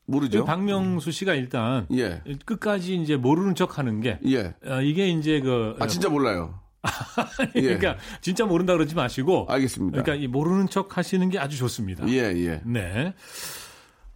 모르죠? 0.05 0.45
박명수 0.45 1.11
씨가 1.11 1.35
일단 1.35 1.87
예. 1.93 2.21
끝까지 2.45 2.95
이제 2.95 3.17
모르는 3.17 3.55
척 3.55 3.77
하는 3.77 3.99
게 4.01 4.17
예. 4.27 4.53
어, 4.65 4.81
이게 4.81 5.09
이제 5.09 5.41
그 5.41 5.75
아 5.79 5.87
진짜 5.87 6.07
몰라요. 6.09 6.60
그러니까 7.53 7.97
진짜 8.21 8.45
모른다 8.45 8.73
그러지 8.73 8.95
마시고 8.95 9.45
알겠습니다. 9.49 10.01
그러니까 10.01 10.23
이 10.23 10.27
모르는 10.27 10.67
척 10.69 10.97
하시는 10.97 11.29
게 11.29 11.37
아주 11.39 11.57
좋습니다. 11.57 12.07
예, 12.09 12.33
예. 12.35 12.61
네. 12.65 13.13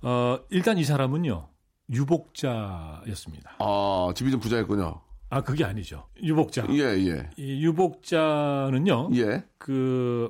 어, 0.02 0.40
일단 0.50 0.78
이 0.78 0.84
사람은요. 0.84 1.48
유복자였습니다. 1.92 3.56
아, 3.60 4.12
집이 4.16 4.32
좀 4.32 4.40
부자였군요. 4.40 5.02
아, 5.30 5.42
그게 5.42 5.64
아니죠. 5.64 6.08
유복자. 6.22 6.66
예, 6.72 6.82
예. 7.08 7.30
이 7.38 7.64
유복자는요. 7.66 9.10
예. 9.16 9.44
그 9.58 10.30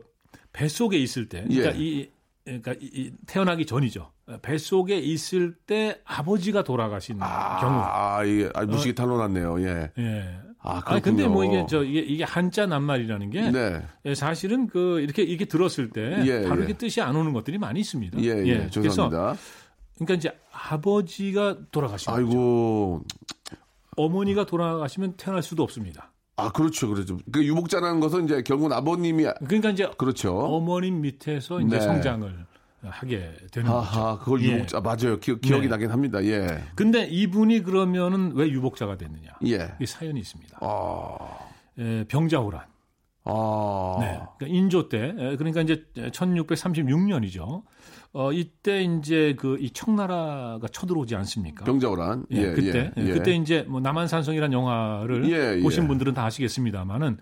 뱃속에 0.54 0.98
있을 0.98 1.28
때 1.30 1.43
그러니까 1.48 1.76
예. 1.76 1.80
이 1.80 2.10
그러니까 2.43 2.74
이- 2.74 2.89
이 2.93 3.12
태어나기 3.26 3.65
전이죠. 3.65 4.12
뱃속에 4.41 4.98
있을 4.98 5.56
때 5.67 6.00
아버지가 6.06 6.63
돌아가신 6.63 7.17
경우. 7.19 7.30
아, 7.30 8.24
이게 8.24 8.50
아, 8.54 8.63
무식이 8.65 8.95
탄로났네요. 8.95 9.62
예. 9.62 9.91
예. 9.98 10.39
아, 10.65 10.82
아 10.84 10.99
근데 10.99 11.28
뭐 11.28 11.38
그렇군요. 11.38 11.60
이게 11.60 11.67
저 11.69 11.84
이게 11.84 11.99
이게 11.99 12.23
한자 12.23 12.65
낱말이라는 12.65 13.30
게 13.30 13.51
네. 13.51 13.82
예, 14.06 14.15
사실은 14.15 14.67
그 14.67 14.99
이렇게 14.99 15.23
이게 15.23 15.45
들었을 15.45 15.89
때 15.89 16.23
예, 16.25 16.43
바로 16.43 16.62
예. 16.62 16.65
이렇게 16.65 16.73
뜻이 16.78 17.01
안 17.01 17.15
오는 17.15 17.34
것들이 17.34 17.58
많이 17.58 17.80
있습니다. 17.80 18.19
예, 18.21 18.28
예. 18.45 18.58
그래서 18.58 18.82
죄송합니다. 18.82 19.36
그러니까 19.95 20.13
이제 20.15 20.32
아버지가 20.51 21.58
돌아가신. 21.71 22.12
아이고. 22.12 23.04
어머니가 23.97 24.45
돌아가시면 24.45 25.13
태어날 25.15 25.41
수도 25.41 25.63
없습니다. 25.63 26.12
아, 26.38 26.51
그렇죠. 26.51 26.89
그렇죠. 26.89 27.17
그 27.32 27.45
유복자라는 27.45 27.99
것은 28.01 28.25
이제 28.25 28.41
결국은 28.41 28.73
아버님이 28.73 29.25
그러니까 29.45 29.69
이제 29.69 29.89
그렇죠. 29.97 30.38
어머님 30.38 31.01
밑에서 31.01 31.62
이제 31.62 31.78
네. 31.78 31.82
성장을 31.82 32.45
하게 32.89 33.34
되는 33.52 33.69
거죠. 33.71 33.78
아하, 34.00 34.17
그걸 34.19 34.41
예. 34.43 34.54
유복자 34.54 34.80
맞아요. 34.82 35.19
기, 35.19 35.39
기억이 35.39 35.63
네. 35.63 35.67
나긴 35.67 35.91
합니다. 35.91 36.24
예. 36.24 36.63
근데 36.76 37.06
이분이 37.06 37.63
그러면은 37.63 38.32
왜 38.36 38.48
유복자가 38.50 38.98
됐느냐? 38.98 39.30
예. 39.48 39.74
이 39.80 39.86
사연이 39.86 40.19
있습니다. 40.19 40.58
아. 40.62 41.17
에, 41.80 42.04
병자호란. 42.06 42.62
아. 43.28 43.98
네. 44.00 44.19
그러니까 44.38 44.58
인조 44.58 44.89
때, 44.89 45.13
에, 45.17 45.36
그러니까 45.36 45.62
이제 45.62 45.84
1636년이죠. 45.95 47.63
어, 48.13 48.32
이때 48.32 48.82
이제 48.84 49.36
그 49.38 49.58
이 49.60 49.71
청나라가 49.71 50.67
쳐들어오지 50.71 51.15
않습니까? 51.15 51.65
병자호란. 51.65 52.28
예, 52.32 52.52
그때 52.54 52.91
예, 52.98 53.02
예. 53.02 53.12
그때 53.13 53.32
이제 53.36 53.63
뭐 53.67 53.82
남한산성이라는 53.82 54.54
영화를 54.54 55.30
예, 55.32 55.58
예. 55.58 55.62
보신 55.62 55.88
분들은 55.88 56.13
다 56.13 56.24
아시겠습니다만은 56.26 57.17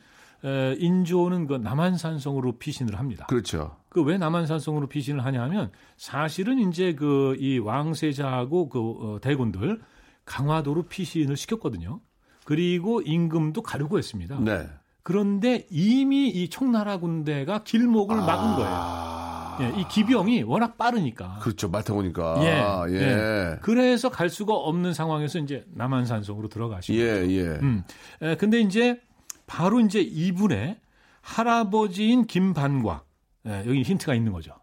에, 0.46 0.76
인조는 0.78 1.48
그 1.48 1.56
남한산성으로 1.56 2.58
피신을 2.58 3.00
합니다. 3.00 3.26
그렇죠. 3.28 3.78
그 3.90 4.02
왜 4.04 4.18
남한산성으로 4.18 4.88
피신을 4.88 5.24
하냐면 5.24 5.72
사실은 5.98 6.60
이제 6.60 6.94
그 6.96 7.36
이 7.40 7.60
왕세자하고 7.60 8.70
그 8.70 8.80
어, 8.80 9.20
대군들 9.22 9.82
강화도로 10.26 10.84
피신을 10.84 11.38
시켰거든요. 11.38 12.00
그리고 12.46 13.02
임금도 13.02 13.62
가려고 13.62 13.98
했습니다. 13.98 14.38
네. 14.40 14.68
그런데 15.04 15.66
이미 15.70 16.30
이 16.30 16.50
청나라 16.50 16.98
군대가 16.98 17.64
길목을 17.64 18.16
막은 18.18 18.56
거예요. 18.56 18.70
아. 18.72 19.58
예, 19.62 19.80
이 19.80 19.88
기병이 19.88 20.44
워낙 20.44 20.78
빠르니까. 20.78 21.40
그렇죠. 21.42 21.70
말 21.70 21.84
타고 21.84 22.00
오니까. 22.00 22.38
예, 22.44 22.52
아, 22.60 22.86
예. 22.90 22.96
예. 22.96 23.58
그래서 23.62 24.10
갈 24.10 24.30
수가 24.30 24.54
없는 24.56 24.94
상황에서 24.94 25.38
이제 25.40 25.64
남한산성으로 25.76 26.48
들어가시고. 26.50 26.98
예, 26.98 27.28
예. 27.30 27.42
음. 27.62 27.84
에, 28.22 28.36
근데 28.36 28.60
이제 28.62 29.00
바로 29.46 29.80
이제 29.80 30.02
이분의 30.02 30.80
할아버지인 31.22 32.28
김반과 32.28 33.04
예, 33.48 33.64
여기 33.68 33.82
힌트가 33.82 34.16
있는 34.16 34.32
거죠. 34.32 34.54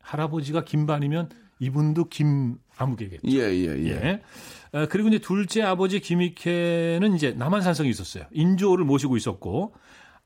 할아버지가 0.00 0.64
김반이면 0.64 1.30
이분도 1.58 2.08
김아무개겠죠. 2.08 3.28
예, 3.28 3.38
예, 3.38 3.76
예. 3.76 3.88
예. 3.88 4.22
에, 4.74 4.86
그리고 4.86 5.08
이제 5.08 5.18
둘째 5.18 5.62
아버지 5.62 6.00
김익회는 6.00 7.14
이제 7.14 7.32
남한산성에 7.32 7.88
있었어요. 7.88 8.24
인조를 8.32 8.84
모시고 8.84 9.16
있었고 9.16 9.74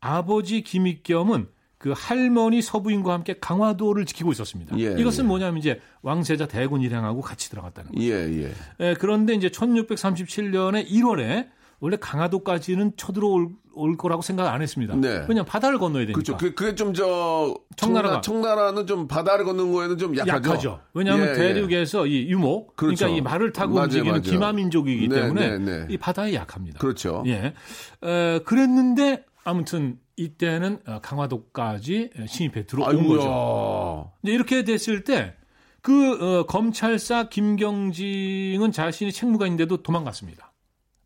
아버지 0.01 0.63
김익겸은 0.63 1.49
그 1.79 1.95
할머니 1.97 2.61
서부인과 2.61 3.13
함께 3.15 3.37
강화도를 3.41 4.05
지키고 4.05 4.33
있었습니다. 4.33 4.79
예, 4.79 5.01
이것은 5.01 5.25
예. 5.25 5.29
뭐냐면 5.29 5.59
이제 5.59 5.81
왕세자 6.03 6.47
대군 6.47 6.83
일행하고 6.83 7.23
같이 7.23 7.49
들어갔다는 7.49 7.93
거예요. 7.93 8.13
예, 8.13 8.45
예. 8.45 8.53
예, 8.81 8.95
그런데 8.99 9.35
이제 9.35 9.49
1637년에 9.49 10.87
1월에 10.91 11.49
원래 11.81 11.97
강화도까지는 11.99 12.93
쳐들어올 12.97 13.49
올 13.73 13.97
거라고 13.97 14.21
생각 14.21 14.53
안 14.53 14.61
했습니다. 14.63 14.95
네. 14.97 15.21
왜냐면 15.29 15.45
바다를 15.47 15.79
건너야 15.79 16.03
되니까. 16.05 16.15
그렇죠. 16.21 16.37
그, 16.37 16.55
그게 16.55 16.75
좀 16.75 16.93
저 16.93 17.55
청나라가. 17.77 18.21
청나라, 18.21 18.73
는 18.73 18.87
좀 18.87 19.09
바다를 19.09 19.45
걷는 19.45 19.73
거에는 19.73 19.97
좀 19.97 20.17
약하죠. 20.17 20.51
약하죠. 20.51 20.81
왜냐하면 20.93 21.29
예, 21.29 21.31
예. 21.31 21.35
대륙에서 21.35 22.07
이 22.07 22.29
유목, 22.29 22.77
그러 22.77 22.89
그렇죠. 22.89 23.07
니까이 23.07 23.21
말을 23.23 23.53
타고 23.53 23.75
맞아요, 23.75 23.85
움직이는 23.85 24.11
맞아요. 24.11 24.23
기마민족이기 24.23 25.09
네, 25.09 25.15
때문에 25.21 25.59
네, 25.59 25.59
네. 25.59 25.87
이 25.89 25.97
바다에 25.97 26.35
약합니다. 26.35 26.79
그렇죠. 26.81 27.23
예, 27.27 27.55
에, 28.03 28.39
그랬는데 28.45 29.25
아무튼 29.45 29.99
이때는 30.17 30.81
어, 30.87 30.99
강화도까지 31.01 32.11
침입해 32.29 32.67
들어온 32.67 33.07
거죠. 33.09 33.23
아이고야. 33.23 34.05
이제 34.25 34.33
이렇게 34.33 34.65
됐을 34.65 35.05
때그 35.05 36.45
검찰사 36.49 37.29
김경징은 37.31 38.73
자신이 38.73 39.13
책무가인데도 39.13 39.79
도망갔습니다. 39.83 40.50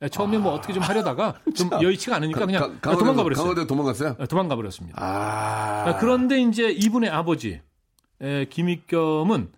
예, 0.03 0.09
처음에 0.09 0.39
뭐 0.39 0.53
어떻게 0.53 0.73
좀 0.73 0.83
하려다가 0.83 1.35
좀 1.55 1.71
여의치가 1.81 2.17
않으니까 2.17 2.45
그냥 2.47 2.79
가- 2.81 2.91
강화도에서- 2.93 2.99
도망가 2.99 3.23
버렸어요. 3.23 3.43
강화도에 3.45 3.67
도망갔어요? 3.67 4.17
예, 4.21 4.27
도망가 4.27 4.57
버렸습니다. 4.57 5.03
아. 5.03 5.85
아, 5.89 5.97
그런데 5.99 6.41
이제 6.43 6.71
이분의 6.71 7.11
아버지 7.11 7.61
에, 8.21 8.45
김익겸은 8.47 9.49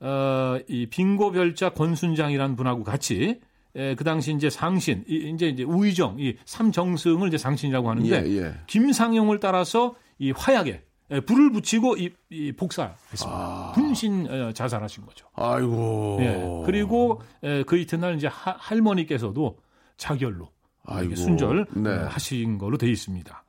어, 0.00 0.58
이 0.68 0.86
빙고별자 0.86 1.70
권순장이라는 1.70 2.56
분하고 2.56 2.82
같이 2.84 3.40
에, 3.76 3.94
그 3.94 4.02
당시 4.04 4.32
이제 4.34 4.50
상신 4.50 5.04
이, 5.08 5.30
이제 5.34 5.46
이제 5.48 5.62
우의정 5.62 6.16
이 6.18 6.36
삼정승을 6.44 7.28
이제 7.28 7.38
상신이라고 7.38 7.88
하는데 7.90 8.10
예, 8.26 8.36
예. 8.38 8.54
김상용을 8.66 9.38
따라서 9.40 9.94
이 10.18 10.30
화약에 10.32 10.82
에, 11.10 11.20
불을 11.20 11.52
붙이고 11.52 11.96
이, 11.98 12.10
이 12.30 12.52
복사했습니다. 12.52 13.26
아. 13.30 13.72
분신 13.74 14.26
어, 14.30 14.52
자살하신 14.52 15.04
거죠. 15.06 15.26
아이고. 15.34 16.18
예. 16.20 16.62
그리고 16.66 17.20
에, 17.44 17.62
그 17.64 17.76
이튿날 17.76 18.16
이제 18.16 18.26
하- 18.26 18.56
할머니께서도 18.58 19.58
자결로 20.02 20.50
아이고. 20.84 21.14
순절 21.14 21.66
네. 21.76 21.90
어, 21.90 22.06
하신 22.08 22.58
걸로 22.58 22.76
돼 22.76 22.90
있습니다. 22.90 23.44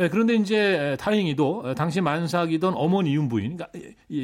예, 0.00 0.08
그런데 0.08 0.34
이제 0.34 0.56
에, 0.58 0.96
다행히도 0.96 1.60
어, 1.60 1.74
당시 1.74 2.00
만삭이던 2.02 2.74
어머니 2.76 3.14
윤부인 3.14 3.56
그러니까 3.56 3.68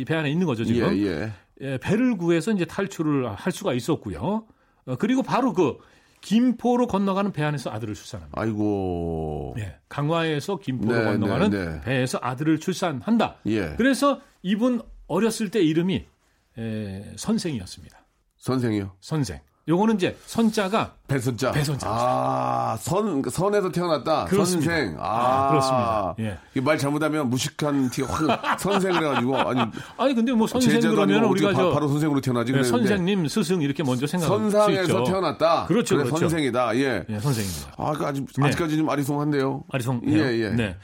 배 0.07 0.15
안에 0.15 0.31
있는 0.31 0.47
거죠 0.47 0.65
지금 0.65 0.95
예, 0.99 1.07
예. 1.07 1.33
예, 1.63 1.79
배를 1.79 2.19
구해서 2.19 2.53
이제 2.53 2.67
탈출을 2.67 3.33
할 3.33 3.53
수가 3.53 3.73
있었고요. 3.73 4.47
어, 4.87 4.97
그리고 4.99 5.23
바로 5.23 5.55
그 5.55 5.79
김포로 6.21 6.87
건너가는 6.87 7.33
배 7.33 7.43
안에서 7.43 7.71
아들을 7.71 7.95
출산합니다. 7.95 8.39
아이고. 8.39 9.55
예, 9.59 9.77
강화에서 9.89 10.59
김포로 10.59 10.99
네, 10.99 11.05
건너가는 11.05 11.51
네, 11.51 11.65
네. 11.65 11.81
배에서 11.81 12.19
아들을 12.21 12.61
출산한다. 12.61 13.37
예. 13.47 13.75
그래서 13.77 14.21
이분 14.43 14.83
어렸을 15.07 15.51
때 15.51 15.63
이름이 15.63 16.05
에, 16.59 17.13
선생이었습니다. 17.17 17.99
선생이요. 18.37 18.97
선생. 19.01 19.41
요거는 19.71 19.95
이제 19.95 20.19
선자가 20.27 20.95
배선자. 21.07 21.53
배선자. 21.53 21.87
아, 21.89 22.77
선, 22.81 23.23
선에서 23.23 23.71
태어났다. 23.71 24.25
그렇습니다. 24.25 24.73
선생. 24.73 24.97
아, 24.99 25.47
아, 25.47 25.49
그렇습니다. 25.51 26.15
예. 26.19 26.39
이게 26.53 26.61
말 26.61 26.77
잘못하면 26.77 27.31
무식한 27.31 27.89
티가 27.91 28.13
확, 28.13 28.59
선생 28.61 28.93
그래가지고, 28.93 29.37
아니, 29.37 29.61
아니 29.97 30.15
근데 30.15 30.33
뭐 30.33 30.49
선생 30.49 30.81
그러면 30.81 31.25
우리가 31.25 31.53
바, 31.53 31.71
바로 31.71 31.87
선생으로 31.87 32.21
태어나지. 32.21 32.51
네, 32.53 32.59
그랬는데 32.59 32.89
선생님, 32.89 33.29
스승 33.29 33.63
이렇게 33.63 33.85
먼저 33.85 34.07
생각할 34.09 34.39
수 34.39 34.51
선상에서. 34.51 35.05
태어났다. 35.05 35.67
그렇죠, 35.67 35.97
그래, 35.97 36.05
그렇죠. 36.05 36.29
선생이다. 36.29 36.77
예. 36.77 37.05
예, 37.09 37.21
선생입니다. 37.21 37.73
아, 37.77 37.93
그 37.93 38.05
아직, 38.05 38.27
네. 38.37 38.47
아직까지 38.49 38.77
좀 38.77 38.91
아리송한데요. 38.91 39.65
아리송. 39.71 40.03
예, 40.09 40.17
예. 40.19 40.49
네. 40.51 40.77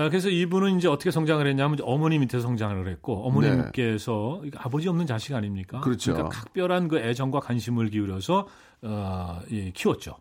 아, 0.00 0.08
그래서 0.08 0.30
이분은 0.30 0.78
이제 0.78 0.88
어떻게 0.88 1.10
성장을 1.10 1.46
했냐면 1.46 1.78
어머니 1.82 2.18
밑에 2.18 2.40
성장을 2.40 2.88
했고 2.88 3.26
어머님께서 3.26 4.40
이게 4.44 4.56
아버지 4.58 4.88
없는 4.88 5.06
자식 5.06 5.34
아닙니까? 5.34 5.78
네. 5.78 5.84
그렇죠. 5.84 6.12
러니까 6.12 6.30
각별한 6.30 6.88
그 6.88 6.98
애정과 6.98 7.40
관심을 7.40 7.90
기울여서 7.90 8.48
어, 8.82 9.40
예, 9.50 9.70
키웠죠. 9.72 10.16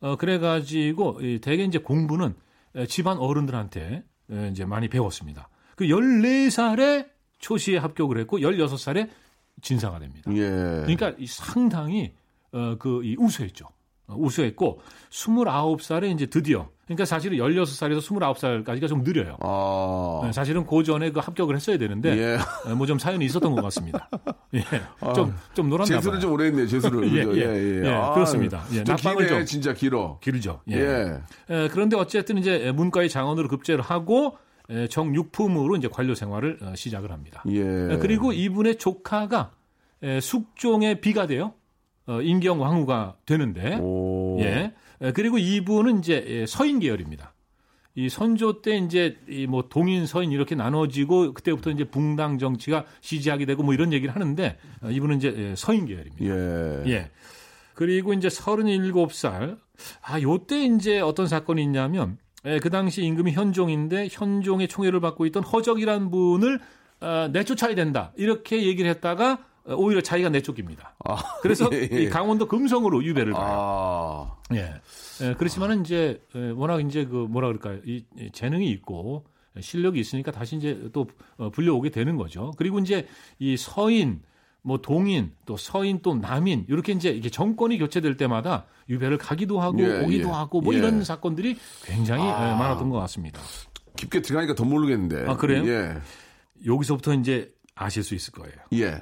어, 0.00 0.16
그래가지고 0.16 1.20
이 1.22 1.38
대개 1.40 1.62
이제 1.62 1.78
공부는 1.78 2.34
에, 2.74 2.86
집안 2.86 3.18
어른들한테 3.18 4.02
에, 4.32 4.48
이제 4.48 4.64
많이 4.64 4.88
배웠습니다. 4.88 5.48
그 5.76 5.84
14살에 5.84 7.08
초시에 7.38 7.78
합격을 7.78 8.18
했고 8.18 8.38
16살에 8.38 9.08
진사가 9.60 10.00
됩니다. 10.00 10.32
예. 10.34 10.40
그러니까 10.40 11.12
이 11.16 11.28
상당히 11.28 12.12
어, 12.50 12.76
그이 12.76 13.14
우수했죠. 13.16 13.66
어, 14.12 14.16
우수했고 14.18 14.80
29살에 15.10 16.12
이제 16.14 16.26
드디어 16.26 16.68
그러니까 16.86 17.04
사실은 17.04 17.38
16살에서 17.38 18.00
29살까지가 18.00 18.88
좀 18.88 19.02
느려요. 19.02 19.36
아. 19.40 20.20
네, 20.24 20.32
사실은 20.32 20.66
그 20.66 20.82
전에 20.82 21.10
그 21.10 21.20
합격을 21.20 21.54
했어야 21.56 21.78
되는데 21.78 22.16
예. 22.18 22.72
뭐좀 22.74 22.98
사연이 22.98 23.24
있었던 23.24 23.54
것 23.54 23.62
같습니다. 23.62 24.10
예. 24.54 24.62
좀, 25.14 25.34
좀 25.54 25.68
놀았나. 25.70 25.86
재수를 25.86 26.20
좀 26.20 26.32
오래 26.32 26.46
했네, 26.46 26.66
재수를. 26.66 27.10
예, 27.16 27.24
그죠? 27.24 27.40
예. 27.40 27.78
예, 27.78 27.80
그렇습니다. 28.14 28.64
예, 28.72 28.84
좀 28.84 28.94
낮방을 28.94 29.26
기네, 29.26 29.28
좀- 29.38 29.46
진짜 29.46 29.72
길어. 29.72 30.18
길죠. 30.20 30.60
예. 30.70 30.76
예. 30.76 31.54
에, 31.54 31.68
그런데 31.68 31.96
어쨌든 31.96 32.36
이제 32.38 32.72
문과의 32.72 33.08
장원으로 33.08 33.48
급제를 33.48 33.82
하고 33.82 34.36
에, 34.68 34.86
정육품으로 34.88 35.76
이제 35.76 35.88
관료 35.88 36.14
생활을 36.14 36.58
어, 36.62 36.72
시작을 36.74 37.10
합니다. 37.12 37.42
예. 37.48 37.60
에, 37.60 37.96
그리고 37.98 38.32
이분의 38.32 38.76
조카가 38.76 39.52
에, 40.02 40.20
숙종의 40.20 41.00
비가 41.00 41.26
돼요. 41.26 41.54
어, 42.12 42.22
임경 42.22 42.60
왕후가 42.60 43.16
되는데 43.26 43.76
오. 43.80 44.38
예. 44.40 44.72
에, 45.00 45.12
그리고 45.12 45.38
이분은 45.38 45.98
이제 45.98 46.24
예, 46.28 46.46
서인 46.46 46.78
계열입니다. 46.78 47.32
이 47.94 48.08
선조 48.08 48.62
때 48.62 48.78
이제 48.78 49.18
이 49.28 49.46
뭐 49.46 49.68
동인 49.68 50.06
서인 50.06 50.32
이렇게 50.32 50.54
나눠지고 50.54 51.34
그때부터 51.34 51.70
이제 51.70 51.84
붕당 51.84 52.38
정치가 52.38 52.86
시작이 53.02 53.44
되고 53.44 53.62
뭐 53.62 53.74
이런 53.74 53.92
얘기를 53.92 54.14
하는데 54.14 54.56
어, 54.82 54.90
이분은 54.90 55.16
이제 55.18 55.34
예, 55.36 55.54
서인 55.56 55.86
계열입니다. 55.86 56.24
예. 56.24 56.90
예. 56.90 57.10
그리고 57.74 58.12
이제 58.12 58.28
37살. 58.28 59.58
아, 60.02 60.20
요때 60.20 60.64
이제 60.66 61.00
어떤 61.00 61.26
사건이 61.26 61.62
있냐면, 61.62 62.18
예, 62.44 62.58
그 62.58 62.70
당시 62.70 63.02
임금이 63.02 63.32
현종인데, 63.32 64.08
현종의 64.10 64.68
총애를 64.68 65.00
받고 65.00 65.26
있던 65.26 65.42
허적이라는 65.42 66.10
분을 66.10 66.60
어, 67.00 67.28
내쫓아야 67.32 67.74
된다. 67.74 68.12
이렇게 68.16 68.62
얘기를 68.64 68.88
했다가, 68.90 69.32
어, 69.32 69.38
오히려 69.66 70.00
자기가 70.00 70.28
내쫓깁니다. 70.28 70.94
그래서 71.40 71.68
예, 71.72 71.88
예. 71.92 72.02
이 72.02 72.08
강원도 72.08 72.46
금성으로 72.46 73.04
유배를 73.04 73.32
가요. 73.32 74.36
아. 74.50 74.54
예. 74.54 74.74
예, 75.22 75.34
그렇지만은 75.34 75.82
이제 75.82 76.20
예, 76.34 76.50
워낙 76.50 76.80
이제 76.80 77.04
그 77.04 77.26
뭐라 77.28 77.48
그럴까요? 77.48 77.80
이이 77.84 78.04
재능이 78.32 78.68
있고 78.70 79.24
실력이 79.60 80.00
있으니까 80.00 80.32
다시 80.32 80.56
이제 80.56 80.88
또 80.92 81.06
어, 81.36 81.50
불려오게 81.50 81.90
되는 81.90 82.16
거죠. 82.16 82.52
그리고 82.56 82.78
이제 82.78 83.06
이 83.38 83.56
서인 83.56 84.22
뭐 84.62 84.78
동인 84.78 85.32
또 85.44 85.56
서인 85.56 86.00
또 86.02 86.14
남인 86.14 86.66
이렇게 86.68 86.92
이제 86.92 87.10
이게 87.10 87.28
정권이 87.28 87.78
교체될 87.78 88.16
때마다 88.16 88.66
유배를 88.88 89.18
가기도 89.18 89.60
하고 89.60 89.80
예, 89.80 90.04
오기도 90.04 90.28
예. 90.28 90.32
하고 90.32 90.60
뭐 90.60 90.74
예. 90.74 90.78
이런 90.78 91.04
사건들이 91.04 91.56
굉장히 91.84 92.24
아. 92.24 92.50
예, 92.50 92.58
많았던 92.58 92.90
것 92.90 92.98
같습니다. 93.00 93.40
깊게 93.96 94.22
들어가니까 94.22 94.54
더 94.54 94.64
모르겠는데. 94.64 95.26
아, 95.28 95.36
그래요? 95.36 95.66
예. 95.68 95.94
여기서부터 96.64 97.14
이제 97.14 97.52
아실 97.74 98.02
수 98.02 98.14
있을 98.14 98.32
거예요. 98.32 98.54
예. 98.74 99.00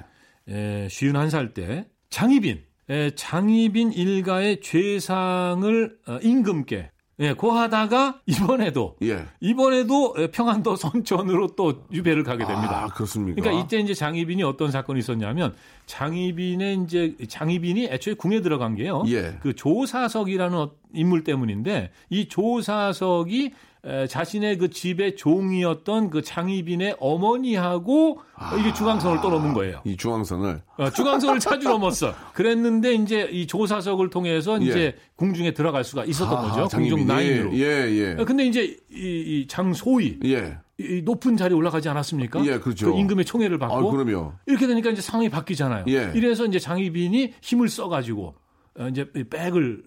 에, 0.51 0.87
51살 0.87 1.53
때 1.53 1.87
장희빈, 2.09 2.61
에, 2.89 3.11
장희빈 3.15 3.93
일가의 3.93 4.59
죄상을 4.61 5.97
어, 6.07 6.19
임금께 6.21 6.91
예, 7.19 7.33
고하다가 7.33 8.21
이번에도 8.25 8.95
예. 9.03 9.25
이번에도 9.41 10.15
에, 10.17 10.31
평안도 10.31 10.75
선천으로 10.75 11.55
또 11.55 11.83
유배를 11.91 12.23
가게 12.23 12.45
됩니다. 12.45 12.85
아, 12.85 12.87
그렇습니까? 12.87 13.39
그러니까 13.39 13.63
이때 13.63 13.77
이제 13.79 13.93
장희빈이 13.93 14.41
어떤 14.41 14.71
사건이 14.71 14.99
있었냐면 14.99 15.53
장희빈의 15.85 16.79
이제 16.83 17.15
장희빈이 17.27 17.85
애초에 17.91 18.15
궁에 18.15 18.41
들어간 18.41 18.75
게요. 18.75 19.03
예. 19.07 19.37
그 19.41 19.53
조사석이라는 19.55 20.57
어- 20.57 20.71
인물 20.93 21.23
때문인데 21.23 21.91
이 22.09 22.27
조사석이 22.27 23.51
에, 23.83 24.05
자신의 24.05 24.59
그 24.59 24.69
집의 24.69 25.15
종이었던 25.15 26.11
그 26.11 26.21
장희빈의 26.21 26.97
어머니하고 26.99 28.21
이게 28.59 28.73
중앙선을 28.73 29.21
떠넘은 29.21 29.53
거예요. 29.53 29.81
이 29.85 29.97
중앙선을. 29.97 30.61
어, 30.77 30.89
중앙선을 30.91 31.39
찾으러 31.39 31.71
넘었어. 31.71 32.13
그랬는데 32.33 32.93
이제 32.93 33.27
이 33.31 33.47
조사석을 33.47 34.09
통해서 34.11 34.57
이제 34.59 34.79
예. 34.79 34.95
궁중에 35.15 35.53
들어갈 35.53 35.83
수가 35.83 36.05
있었던 36.05 36.37
아, 36.37 36.41
거죠. 36.41 36.77
궁중 36.77 37.07
나인으로. 37.07 37.53
예, 37.55 37.89
예. 37.89 38.21
어, 38.21 38.25
근데 38.25 38.45
이제 38.45 38.77
이, 38.91 38.95
이 39.41 39.47
장소희 39.47 40.19
예. 40.25 40.57
이 40.79 41.01
높은 41.03 41.37
자리에 41.37 41.55
올라가지 41.55 41.89
않았습니까? 41.89 42.43
예, 42.45 42.59
그렇죠. 42.59 42.91
그 42.93 42.99
임금의 42.99 43.25
총애를 43.25 43.57
받고 43.57 43.75
아, 43.75 43.91
그럼요. 43.91 44.33
이렇게 44.45 44.67
되니까 44.67 44.91
이제 44.91 45.01
상황이 45.01 45.29
바뀌잖아요. 45.29 45.85
예. 45.87 46.11
이래서 46.15 46.45
이제 46.45 46.59
장희빈이 46.59 47.33
힘을 47.41 47.67
써가지고 47.69 48.27
어, 48.27 48.33
이제 48.89 49.05
이 49.15 49.23
백을 49.25 49.83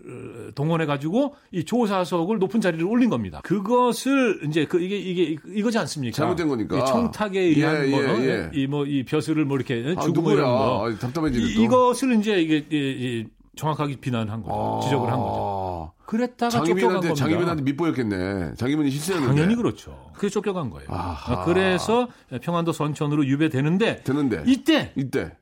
어, 0.49 0.51
동원해 0.55 0.85
가지고 0.85 1.35
이 1.51 1.64
조사석을 1.64 2.38
높은 2.38 2.61
자리를 2.61 2.85
올린 2.85 3.09
겁니다. 3.09 3.40
그것을 3.42 4.40
이제 4.47 4.66
그 4.66 4.81
이게 4.81 4.99
이게 4.99 5.38
이거지 5.55 5.79
않습니까? 5.79 6.14
잘못된 6.14 6.49
거니까. 6.49 6.79
이 6.79 6.87
총탁에 6.87 7.40
의한 7.40 7.87
예, 7.87 7.90
뭐, 7.90 8.03
예, 8.03 8.27
예. 8.27 8.51
이뭐 8.53 8.85
이 8.85 9.05
벼슬을 9.05 9.47
뭐 9.47 9.57
이렇게 9.57 9.94
아, 9.97 10.03
주고 10.03 10.20
뭐 10.20 10.33
누구야? 10.33 10.35
이런 10.35 10.49
거. 10.51 10.87
아, 10.87 10.99
답답해지네. 10.99 11.42
또. 11.42 11.49
이, 11.49 11.64
이것을 11.64 12.12
이제 12.18 12.40
이게 12.40 12.59
이, 12.59 12.77
이 12.77 13.27
정확하게 13.57 13.97
비난한 14.01 14.42
거죠. 14.42 14.81
지적을 14.85 15.11
한 15.11 15.18
거죠. 15.18 15.90
아. 15.90 16.05
그랬다가 16.05 16.51
쫓겨간 16.62 16.94
겁니다. 16.97 17.14
장희빈한테 17.14 17.62
밑보였겠네. 17.62 18.55
장희빈이 18.57 18.90
실수했는데. 18.90 19.35
당연히 19.35 19.57
그렇죠. 19.57 20.11
그래서 20.14 20.35
쫓겨간 20.35 20.68
거예요. 20.68 20.88
아하. 20.90 21.40
아, 21.40 21.44
그래서 21.47 22.09
평안도 22.42 22.73
선천으로 22.73 23.25
유배되는데 23.27 24.03
되는데. 24.05 24.42
이때 24.47 24.92
이때. 24.97 25.33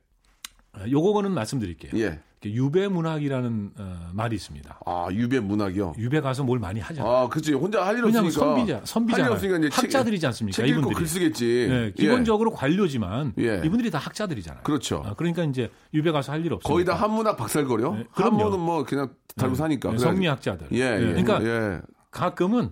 요거는 0.89 1.33
말씀드릴게요. 1.33 1.91
예. 2.01 2.19
유배 2.51 2.87
문학이라는 2.87 3.71
어, 3.79 4.09
말이 4.13 4.35
있습니다. 4.35 4.79
아, 4.85 5.07
유배 5.11 5.39
문학이요. 5.39 5.93
유배 5.97 6.21
가서 6.21 6.43
뭘 6.43 6.59
많이 6.59 6.79
하잖아요. 6.79 7.11
아, 7.11 7.29
그치. 7.29 7.53
혼자 7.53 7.85
할 7.85 7.97
일 7.97 8.05
없으니까. 8.05 8.81
선비자. 8.85 9.23
할일 9.23 9.31
없으니까 9.31 9.57
이제 9.59 9.69
책- 9.69 9.83
학자들이지 9.83 10.25
않습니까? 10.27 10.55
책 10.55 10.69
읽고. 10.69 10.89
글 10.89 11.07
쓰겠지. 11.07 11.67
네, 11.69 11.91
기본적으로 11.95 12.51
관료지만 12.51 13.33
예. 13.39 13.61
이분들이 13.63 13.89
다 13.91 13.99
학자들이잖아요. 13.99 14.63
그렇죠. 14.63 15.03
아, 15.05 15.13
그러니까 15.13 15.43
이제 15.43 15.69
유배 15.93 16.11
가서 16.11 16.31
할 16.31 16.43
일 16.43 16.53
없어요. 16.53 16.73
거의 16.73 16.83
다 16.85 16.93
한문학 16.95 17.37
박살거려? 17.37 17.93
네. 17.95 18.03
한문은 18.11 18.59
뭐 18.59 18.83
그냥 18.83 19.13
달고 19.37 19.55
사니까. 19.55 19.91
네. 19.91 19.97
성리학자들. 19.97 20.67
예, 20.73 20.77
예. 20.95 20.99
그러니까 20.99 21.43
예. 21.43 21.81
가끔은 22.11 22.71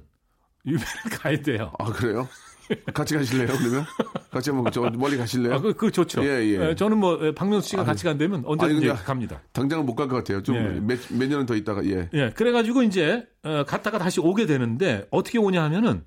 유배를 0.66 0.86
가야 1.20 1.42
돼요. 1.42 1.72
아, 1.80 1.86
그래요? 1.86 2.28
같이 2.94 3.16
가실래요, 3.16 3.48
그러면? 3.58 3.86
같이 4.32 4.50
한번 4.50 4.72
저 4.72 4.82
멀리 4.92 5.18
가실래요? 5.18 5.54
아, 5.56 5.60
그, 5.60 5.74
그 5.74 5.92
좋죠. 5.92 6.24
예, 6.24 6.44
예. 6.46 6.70
에, 6.70 6.76
저는 6.76 6.98
뭐 6.98 7.20
에, 7.26 7.34
박명수 7.34 7.70
씨가 7.70 7.84
같이 7.84 8.04
간다면 8.06 8.44
언제든지 8.46 8.90
아니, 8.90 9.00
갑니다. 9.04 9.42
당장은 9.54 9.86
못 9.86 9.96
갈 9.96 10.08
것 10.08 10.16
같아요. 10.18 10.42
좀 10.44 10.56
예. 10.56 10.62
몇, 10.80 11.00
몇 11.10 11.28
년은 11.28 11.46
더 11.46 11.56
있다가, 11.56 11.84
예. 11.86 12.10
예, 12.14 12.30
그래가지고 12.32 12.84
이제 12.84 13.26
어, 13.44 13.64
갔다가 13.68 13.98
다시 13.98 14.20
오게 14.22 14.46
되는데 14.46 15.06
어떻게 15.12 15.38
오냐 15.38 15.64
하면은 15.64 16.04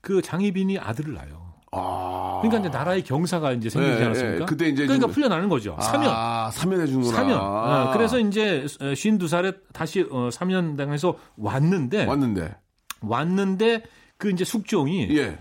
그 0.00 0.20
장희빈이 0.22 0.78
아들을 0.78 1.14
낳아요. 1.14 1.48
아. 1.70 2.38
그러니까 2.42 2.60
이제 2.66 2.68
나라의 2.78 3.02
경사가 3.04 3.52
이제 3.52 3.68
생기지 3.68 4.00
예, 4.00 4.04
않았습니까? 4.06 4.42
예. 4.42 4.46
그때 4.46 4.68
이제 4.68 4.84
그러니까 4.86 5.06
좀- 5.06 5.14
풀려나는 5.14 5.48
거죠. 5.50 5.76
사면. 5.80 6.10
아, 6.10 6.50
사면 6.50 6.80
해주는구나. 6.80 7.14
사면. 7.14 7.38
아. 7.38 7.84
어, 7.88 7.92
그래서 7.92 8.18
이제 8.18 8.64
52살에 8.64 9.54
다시 9.72 10.06
어, 10.10 10.30
사면당해서 10.32 11.18
왔는데 11.36 12.04
왔는데. 12.06 12.54
왔는데 13.02 13.82
그 14.16 14.30
이제 14.30 14.44
숙종이 14.44 15.08
예. 15.16 15.38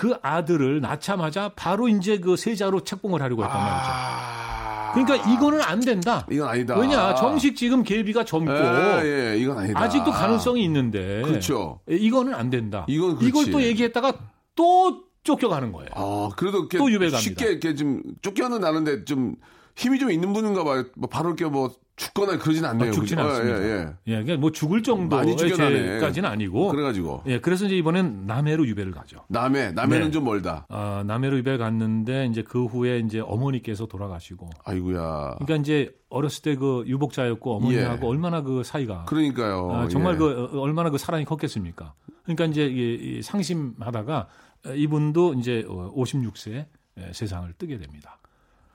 그 0.00 0.14
아들을 0.22 0.80
낳자마자 0.80 1.50
바로 1.54 1.86
이제 1.86 2.18
그 2.18 2.34
세자로 2.34 2.84
책봉을 2.84 3.20
하려고 3.20 3.44
했단 3.44 3.54
말이죠. 3.54 3.90
아. 3.92 4.92
그러니까 4.94 5.30
이거는 5.30 5.60
안 5.60 5.78
된다. 5.80 6.26
이건 6.30 6.48
아니다. 6.48 6.78
왜냐 6.78 7.14
정식 7.16 7.54
지금 7.54 7.82
계비가 7.82 8.24
젊고 8.24 8.50
예, 8.50 9.32
예, 9.32 9.36
이건 9.38 9.58
아니다. 9.58 9.78
아직도 9.78 10.10
가능성이 10.10 10.64
있는데 10.64 11.20
그렇죠. 11.20 11.80
예, 11.90 11.96
이거는 11.96 12.32
안 12.32 12.48
된다. 12.48 12.86
이건 12.88 13.16
그렇지. 13.16 13.26
이걸 13.26 13.50
또 13.50 13.62
얘기했다가 13.62 14.14
또 14.54 15.02
쫓겨가는 15.22 15.70
거예요. 15.70 15.90
아, 15.92 16.30
그래도 16.34 16.66
또 16.66 16.90
유배 16.90 17.10
갑니다. 17.10 17.18
쉽게 17.18 17.50
이렇게 17.50 17.74
좀 17.74 18.02
쫓겨는 18.22 18.60
나는데 18.60 19.04
좀 19.04 19.34
힘이 19.76 19.98
좀 19.98 20.10
있는 20.10 20.32
분인가 20.32 20.64
봐요. 20.64 20.84
뭐 20.96 21.10
바로 21.10 21.28
이렇게 21.28 21.44
뭐 21.44 21.74
죽거나 22.00 22.38
그러진 22.38 22.64
않네요. 22.64 22.88
아, 22.88 22.92
죽진 22.92 23.18
그죠? 23.18 23.28
않습니다. 23.28 23.62
예, 23.62 23.70
예. 23.70 23.92
예, 24.06 24.22
그냥 24.24 24.40
뭐 24.40 24.50
죽을 24.50 24.82
정도의. 24.82 25.36
죄까지는 25.36 26.28
아니고. 26.28 26.68
그래가지고 26.70 27.24
예, 27.26 27.40
그래서 27.40 27.66
이제 27.66 27.76
이번엔 27.76 28.26
남해로 28.26 28.66
유배를 28.66 28.90
가죠. 28.92 29.18
남해 29.28 29.72
남해는 29.72 30.06
네. 30.06 30.10
좀 30.10 30.24
멀다. 30.24 30.66
아, 30.70 31.04
남해로 31.06 31.36
유배 31.38 31.58
갔는데 31.58 32.26
이제 32.26 32.42
그 32.42 32.64
후에 32.64 33.00
이제 33.00 33.20
어머니께서 33.20 33.84
돌아가시고. 33.86 34.48
아이고야. 34.64 35.36
그러니까 35.40 35.56
이제 35.56 35.94
어렸을 36.08 36.42
때 36.42 36.54
그 36.56 36.84
유복자였고 36.86 37.56
어머니하고 37.56 38.06
예. 38.06 38.10
얼마나 38.10 38.40
그 38.42 38.62
사이가 38.64 39.04
그러니까요. 39.04 39.70
아, 39.72 39.88
정말 39.88 40.14
예. 40.14 40.18
그 40.18 40.48
어, 40.54 40.60
얼마나 40.60 40.88
그 40.90 40.96
사랑이 40.98 41.24
컸겠습니까? 41.26 41.92
그러니까 42.24 42.46
이제 42.46 42.66
이- 42.66 43.18
이 43.18 43.22
상심하다가 43.22 44.26
어, 44.66 44.70
이분도 44.74 45.34
이제 45.34 45.64
56세에 45.68 46.66
세상을 47.12 47.52
뜨게 47.58 47.78
됩니다. 47.78 48.18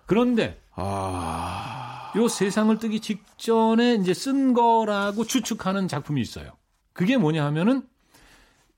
그런데 0.05 0.59
아. 0.75 2.11
요 2.15 2.27
세상을 2.27 2.77
뜨기 2.79 2.99
직전에 2.99 3.95
이제 3.95 4.13
쓴 4.13 4.53
거라고 4.53 5.25
추측하는 5.25 5.87
작품이 5.87 6.21
있어요. 6.21 6.51
그게 6.93 7.17
뭐냐 7.17 7.43
하면은 7.45 7.83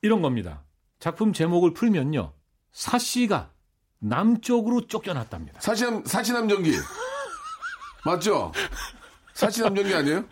이런 0.02 0.22
겁니다. 0.22 0.64
작품 1.00 1.34
제목을 1.34 1.74
풀면요. 1.74 2.34
사씨가 2.72 3.52
남쪽으로 4.00 4.88
쫓겨났답니다. 4.88 5.60
사시남 5.60 6.04
사시남전기 6.06 6.74
맞죠? 8.06 8.52
사시남전기 9.34 9.94
아니에요? 9.94 10.24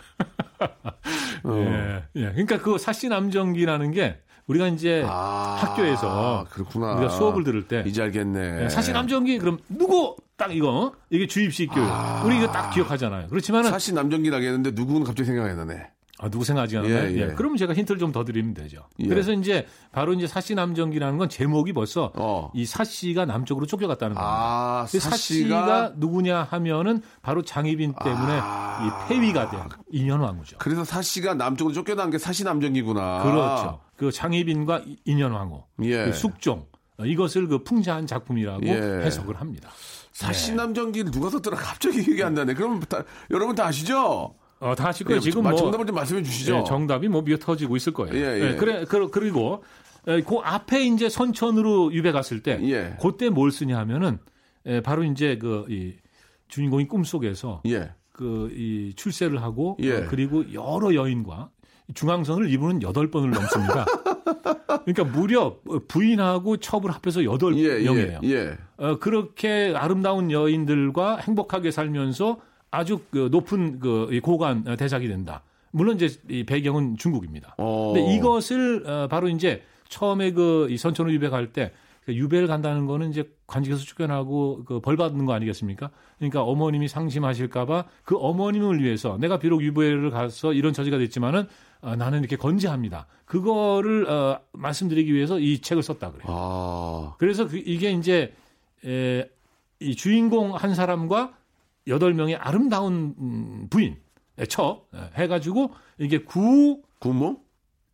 어. 1.44 1.52
예, 1.54 2.04
예. 2.16 2.32
그러니까 2.32 2.60
그 2.60 2.78
사씨 2.78 3.10
남정기라는 3.10 3.92
게 3.92 4.22
우리가 4.48 4.68
이제 4.68 5.04
아, 5.08 5.58
학교에서 5.60 6.46
그렇구나. 6.50 6.94
우리가 6.94 7.10
수업을 7.10 7.44
들을 7.44 7.68
때 7.68 7.84
이제 7.86 8.02
알겠네. 8.02 8.64
예, 8.64 8.70
사씨 8.70 8.94
남정기 8.94 9.38
그럼 9.40 9.60
누구 9.70 10.16
딱 10.38 10.56
이거 10.56 10.94
이게 11.10 11.28
주입식 11.28 11.68
교육 11.74 11.88
우리 12.26 12.38
이거 12.38 12.52
딱 12.52 12.70
기억하잖아요. 12.72 13.28
그렇지만은 13.30 13.70
사시남전기라겠는데 13.72 14.72
누구는 14.72 15.04
갑자기 15.04 15.26
생각이 15.28 15.50
안 15.50 15.58
나네. 15.68 15.88
아, 16.18 16.30
누구 16.30 16.46
생각하지 16.46 16.78
않나요? 16.78 16.94
예, 16.94 17.12
예, 17.12 17.18
예. 17.18 17.28
그러면 17.36 17.58
제가 17.58 17.74
힌트를 17.74 18.00
좀 18.00 18.14
더 18.14 18.24
드리면 18.24 18.54
되죠. 18.54 18.88
예. 19.00 19.08
그래서 19.08 19.34
이제 19.34 19.68
바로 19.92 20.14
이제 20.14 20.28
사씨 20.28 20.56
남정기라는 20.56 21.18
건 21.18 21.28
제목이 21.28 21.74
벌써 21.74 22.14
어. 22.16 22.52
이 22.54 22.66
사씨가 22.66 23.26
남쪽으로 23.26 23.66
쫓겨갔다는 23.66 24.16
겁니다. 24.16 24.34
아, 24.34 24.86
그 24.90 24.98
사씨가 24.98 25.10
사씨가 25.10 25.94
누구냐 25.98 26.44
하면은 26.44 27.02
바로 27.22 27.42
장희빈 27.42 27.96
때문에 28.02 28.40
아. 28.42 29.06
이 29.08 29.10
폐위가 29.10 29.50
된 29.52 29.60
인현왕후죠. 29.92 30.58
그래서 30.60 30.86
사씨가 30.86 31.34
남쪽으로 31.34 31.74
쫓겨난 31.74 32.10
게 32.12 32.18
사시남전기구나. 32.18 33.24
그렇죠. 33.24 33.82
그 33.98 34.10
장희빈과 34.12 34.84
이- 34.86 34.98
인현왕후, 35.04 35.64
예. 35.84 36.06
그 36.06 36.14
숙종 36.14 36.66
어, 36.98 37.06
이것을 37.06 37.48
그 37.50 37.62
풍자한 37.66 38.08
작품이라고 38.08 38.66
예. 38.68 38.72
해석을 39.04 39.42
합니다. 39.42 39.70
사시남전기를 40.16 41.12
누가 41.12 41.30
썼더라 41.30 41.58
갑자기 41.58 42.02
기억이 42.02 42.24
안 42.24 42.34
나네. 42.34 42.54
그럼 42.54 42.80
다, 42.82 43.04
여러분 43.32 43.54
다 43.56 43.66
아시죠? 43.68 44.34
어, 44.60 44.74
다 44.76 44.88
아실 44.88 45.06
거예요. 45.06 45.18
예, 45.18 45.20
지금 45.22 45.44
마- 45.44 45.50
뭐 45.52 45.60
정답을 45.60 45.86
좀 45.86 45.96
말씀해 45.96 46.24
주시죠. 46.24 46.60
예, 46.60 46.64
정답이 46.64 47.10
뭐 47.10 47.22
미어 47.22 47.38
터지고 47.38 47.76
있을 47.76 47.94
거예요. 47.94 48.16
예, 48.16 48.52
예. 48.52 48.56
그래 48.56 48.86
그, 48.88 49.10
그리고 49.10 49.64
에, 50.08 50.22
그 50.22 50.38
앞에 50.38 50.86
이제 50.86 51.10
선천으로 51.10 51.94
유배 51.94 52.14
갔을 52.14 52.42
때 52.42 52.58
예. 52.64 52.96
그때 53.02 53.30
뭘 53.30 53.52
쓰냐 53.52 53.78
하면은 53.80 54.20
에, 54.66 54.82
바로 54.82 55.04
이제 55.04 55.38
그 55.38 55.66
이 55.70 55.94
주인공이 56.48 56.88
꿈속에서 56.88 57.64
예. 57.68 57.92
그이 58.14 58.94
출세를 58.96 59.42
하고 59.44 59.78
예. 59.82 59.98
어, 59.98 60.08
그리고 60.10 60.46
여러 60.54 60.96
여인과 60.96 61.50
중앙선을 61.94 62.50
이분은 62.52 62.82
여덟 62.84 63.12
번을 63.12 63.32
넘습니다. 63.32 63.86
그러니까 64.86 65.04
무려 65.04 65.58
부인하고 65.88 66.58
첩을 66.58 66.92
합해서 66.92 67.24
여덟 67.24 67.58
예, 67.58 67.84
명이에요. 67.84 68.20
예, 68.24 68.30
예. 68.30 68.58
어, 68.78 68.98
그렇게 69.00 69.74
아름다운 69.76 70.32
여인들과 70.32 71.18
행복하게 71.18 71.72
살면서 71.72 72.40
아주 72.72 73.00
그 73.12 73.30
높은 73.32 73.80
그이 73.80 74.20
고관 74.20 74.64
어, 74.68 74.76
대작이 74.76 75.08
된다. 75.08 75.44
물론 75.72 75.96
이제 75.96 76.10
이 76.30 76.44
배경은 76.44 76.98
중국입니다. 76.98 77.56
어. 77.58 77.94
근데 77.94 78.14
이것을 78.16 78.84
어, 78.86 79.08
바로 79.10 79.30
이제 79.30 79.62
처음에 79.90 80.32
그이 80.32 80.78
선천후 80.78 81.14
유배 81.14 81.30
갈때그 81.30 81.72
유배를 82.08 82.48
간다는 82.48 82.86
거는 82.86 83.10
이제 83.10 83.30
관직에서 83.48 83.84
쫓겨나고 83.84 84.64
그 84.66 84.80
벌 84.80 84.96
받는 84.98 85.26
거 85.26 85.34
아니겠습니까? 85.34 85.90
그러니까 86.18 86.44
어머님이 86.44 86.88
상심하실까봐 86.88 87.86
그 88.04 88.16
어머님을 88.18 88.84
위해서 88.84 89.18
내가 89.18 89.40
비록 89.40 89.64
유배를 89.64 90.12
가서 90.12 90.54
이런 90.54 90.74
처지가 90.74 90.98
됐지만은 91.00 91.48
어, 91.82 91.96
나는 91.96 92.20
이렇게 92.20 92.36
건재합니다. 92.36 93.08
그거를 93.26 94.10
어, 94.10 94.40
말씀드리기 94.54 95.14
위해서 95.14 95.40
이 95.40 95.60
책을 95.62 95.82
썼다 95.84 96.12
그래요. 96.12 96.26
아. 96.28 97.16
그래서 97.18 97.48
그 97.48 97.58
이게 97.58 97.92
이제 97.92 98.34
에, 98.86 99.28
이 99.80 99.96
주인공 99.96 100.56
한 100.56 100.76
사람과 100.76 101.34
여덟 101.88 102.14
명의 102.14 102.36
아름다운 102.36 103.16
음, 103.20 103.68
부인 103.70 103.98
첩 104.50 104.88
에, 104.94 105.00
해가지고 105.16 105.72
이게 106.00 106.20
구 106.24 106.82
구운몽? 107.00 107.38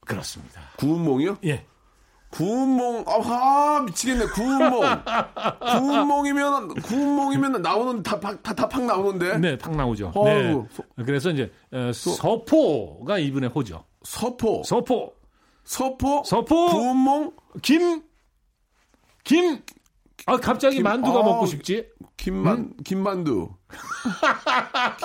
그렇습니다. 0.06 0.62
구운몽이요? 0.78 1.38
예. 1.46 1.66
구운몽, 2.32 3.04
아하, 3.08 3.82
미치겠네. 3.84 4.26
구운몽. 4.28 4.82
구운몽이면, 5.60 6.76
구운몽이면 6.82 7.62
나오는, 7.62 8.02
다, 8.04 8.20
팍- 8.20 8.42
다, 8.42 8.54
다 8.54 8.68
팍 8.70 8.84
나오는데. 8.86 9.38
네, 9.38 9.58
탁 9.58 9.76
나오죠. 9.76 10.12
어우, 10.16 10.26
네. 10.26 10.54
소- 10.72 10.84
그래서 11.06 11.30
이제 11.30 11.52
에, 11.74 11.92
서포가 11.94 13.20
이분의 13.20 13.50
호죠. 13.50 13.84
서포. 14.04 14.64
서포, 14.64 15.14
서포. 15.66 16.24
서포, 16.26 16.68
구운몽. 16.68 17.34
김, 17.62 18.02
김. 19.24 19.62
아 20.26 20.38
갑자기 20.38 20.78
김- 20.78 20.84
만두가 20.84 21.20
아, 21.20 21.24
먹고 21.24 21.46
싶지? 21.48 21.88
김만, 22.16 22.58
음? 22.58 22.74
김만두. 22.86 23.50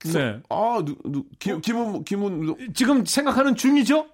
김, 0.00 0.12
네. 0.14 0.40
아, 0.48 0.80
누, 0.84 0.94
누, 1.04 1.24
김, 1.38 1.60
김은, 1.60 2.04
김은, 2.04 2.56
지금 2.74 3.04
생각하는 3.04 3.56
중이죠? 3.56 4.06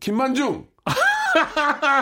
김만중. 0.00 0.66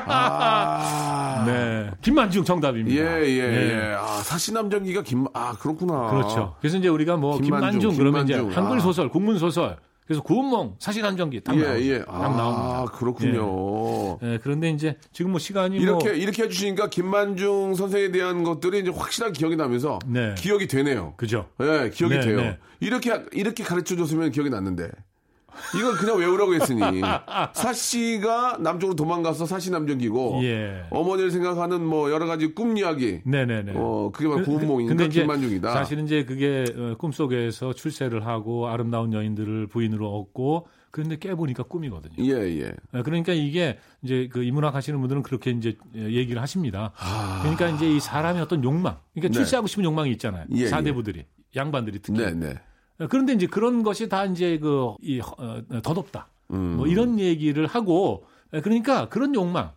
아. 0.07 1.45
네. 1.47 1.90
김만중 2.03 2.45
정답입니다. 2.45 3.01
예, 3.01 3.27
예, 3.27 3.47
네. 3.47 3.73
예. 3.73 3.95
아, 3.95 4.07
사시남 4.23 4.71
전기가 4.71 5.03
김, 5.03 5.27
아, 5.33 5.53
그렇구나. 5.53 6.11
그렇죠. 6.11 6.55
그래서 6.61 6.77
이제 6.79 6.88
우리가 6.88 7.16
뭐 7.16 7.38
김만중, 7.40 7.81
김만중, 7.81 7.97
그러면 7.97 8.25
이제 8.25 8.35
김만중. 8.35 8.57
한글 8.62 8.79
아. 8.79 8.81
소설, 8.81 9.09
국문 9.09 9.38
소설, 9.38 9.77
그래서 10.07 10.23
구운몽, 10.23 10.77
사실안정기 10.79 11.42
딱 11.42 11.57
예, 11.57 11.62
나오죠. 11.62 11.85
예. 11.85 11.99
딱 12.05 12.14
아, 12.14 12.29
나옵니다. 12.29 12.85
그렇군요. 12.92 14.18
예, 14.23 14.38
그런데 14.42 14.71
이제 14.71 14.97
지금 15.12 15.31
뭐 15.31 15.38
시간이 15.38 15.77
이렇게, 15.77 16.09
뭐 16.09 16.16
이렇게 16.16 16.42
해주시니까 16.42 16.88
김만중 16.88 17.75
선생에 17.75 18.11
대한 18.11 18.42
것들이 18.42 18.81
이제 18.81 18.90
확실하게 18.90 19.33
기억이 19.33 19.57
나면서 19.57 20.01
네. 20.07 20.35
기억이 20.37 20.66
되네요. 20.66 21.14
그죠. 21.16 21.47
예, 21.61 21.90
기억이 21.90 22.16
네, 22.16 22.21
돼요. 22.21 22.37
네. 22.37 22.59
이렇게, 22.81 23.23
이렇게 23.33 23.62
가르쳐 23.62 23.97
줬으면 23.97 24.33
기억이 24.33 24.51
났는데. 24.51 24.90
이건 25.79 25.95
그냥 25.97 26.19
외우라고 26.19 26.55
했으니. 26.55 26.81
사씨가 27.53 28.59
남쪽으로 28.61 28.95
도망가서 28.97 29.47
사시남전기고. 29.47 30.41
예. 30.45 30.85
어머니를 30.91 31.31
생각하는 31.31 31.85
뭐 31.85 32.11
여러 32.11 32.27
가지 32.27 32.55
꿈 32.55 32.77
이야기. 32.77 33.21
네네네. 33.25 33.73
어, 33.77 34.11
그게 34.12 34.29
바로 34.29 34.41
그- 34.41 34.47
구운몽이니까 34.47 34.88
근데 34.91 35.05
이제 35.07 35.21
김만중이다. 35.23 35.73
사실은 35.73 36.05
이제 36.05 36.25
그게 36.25 36.65
어, 36.77 36.95
꿈속에서 36.99 37.73
출세를 37.75 38.27
하고 38.27 38.69
아름다운 38.69 39.12
여인들을 39.12 39.67
부인으로 39.69 40.09
얻고 40.19 40.67
그런데 40.91 41.17
깨보니까 41.19 41.62
꿈이거든요. 41.65 42.15
예, 42.19 42.61
예. 42.61 42.73
어, 42.93 43.03
그러니까 43.03 43.33
이게 43.33 43.79
이제 44.03 44.29
그 44.31 44.43
이문학 44.43 44.75
하시는 44.75 44.99
분들은 45.01 45.23
그렇게 45.23 45.51
이제 45.51 45.77
예, 45.97 46.03
얘기를 46.12 46.43
하십니다. 46.43 46.93
아. 46.99 47.38
그러니까 47.43 47.69
이제 47.71 47.88
이 47.91 47.99
사람의 48.01 48.43
어떤 48.43 48.62
욕망, 48.62 48.97
그러니까 49.15 49.29
네. 49.33 49.38
출세하고 49.38 49.67
싶은 49.69 49.85
욕망이 49.85 50.11
있잖아요. 50.12 50.45
예, 50.53 50.67
사대부들이, 50.67 51.25
양반들이 51.57 52.01
특히. 52.03 52.19
네, 52.21 52.33
네. 52.33 52.55
어, 52.99 53.07
그런데 53.09 53.33
이제 53.33 53.47
그런 53.47 53.83
것이 53.83 54.09
다 54.09 54.25
이제 54.25 54.59
그, 54.59 54.95
이, 55.03 55.21
어, 55.21 55.63
덧없다. 55.83 56.29
음. 56.53 56.77
뭐 56.77 56.87
이런 56.87 57.19
얘기를 57.19 57.67
하고, 57.67 58.25
어, 58.53 58.61
그러니까 58.61 59.09
그런 59.09 59.35
욕망, 59.35 59.73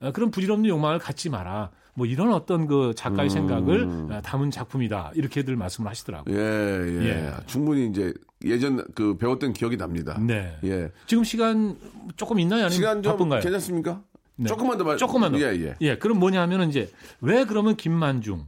어, 0.00 0.12
그런 0.12 0.30
부질없는 0.30 0.68
욕망을 0.68 0.98
갖지 0.98 1.30
마라. 1.30 1.70
뭐 1.94 2.06
이런 2.06 2.32
어떤 2.32 2.66
그 2.66 2.94
작가의 2.96 3.28
생각을 3.28 3.86
어, 4.10 4.22
담은 4.22 4.50
작품이다. 4.50 5.12
이렇게들 5.14 5.56
말씀을 5.56 5.90
하시더라고요. 5.90 6.34
음. 6.34 6.98
예, 7.02 7.04
예, 7.04 7.26
예. 7.26 7.32
충분히 7.46 7.86
이제 7.86 8.14
예전 8.44 8.82
그 8.94 9.18
배웠던 9.18 9.52
기억이 9.52 9.76
납니다. 9.76 10.18
네. 10.18 10.56
예. 10.64 10.90
지금 11.06 11.22
시간 11.22 11.76
조금 12.16 12.40
있나요? 12.40 12.64
아니면 12.64 12.70
시간 12.70 13.02
좀 13.02 13.12
바쁜가요? 13.12 13.40
괜찮습니까? 13.42 14.02
네. 14.36 14.46
조금만 14.46 14.78
더 14.78 14.84
말. 14.84 14.96
조금만 14.96 15.32
더. 15.32 15.38
예, 15.38 15.54
예. 15.62 15.74
예, 15.82 15.98
그럼 15.98 16.18
뭐냐 16.18 16.40
하면은 16.40 16.70
이제 16.70 16.90
왜 17.20 17.44
그러면 17.44 17.76
김만중 17.76 18.46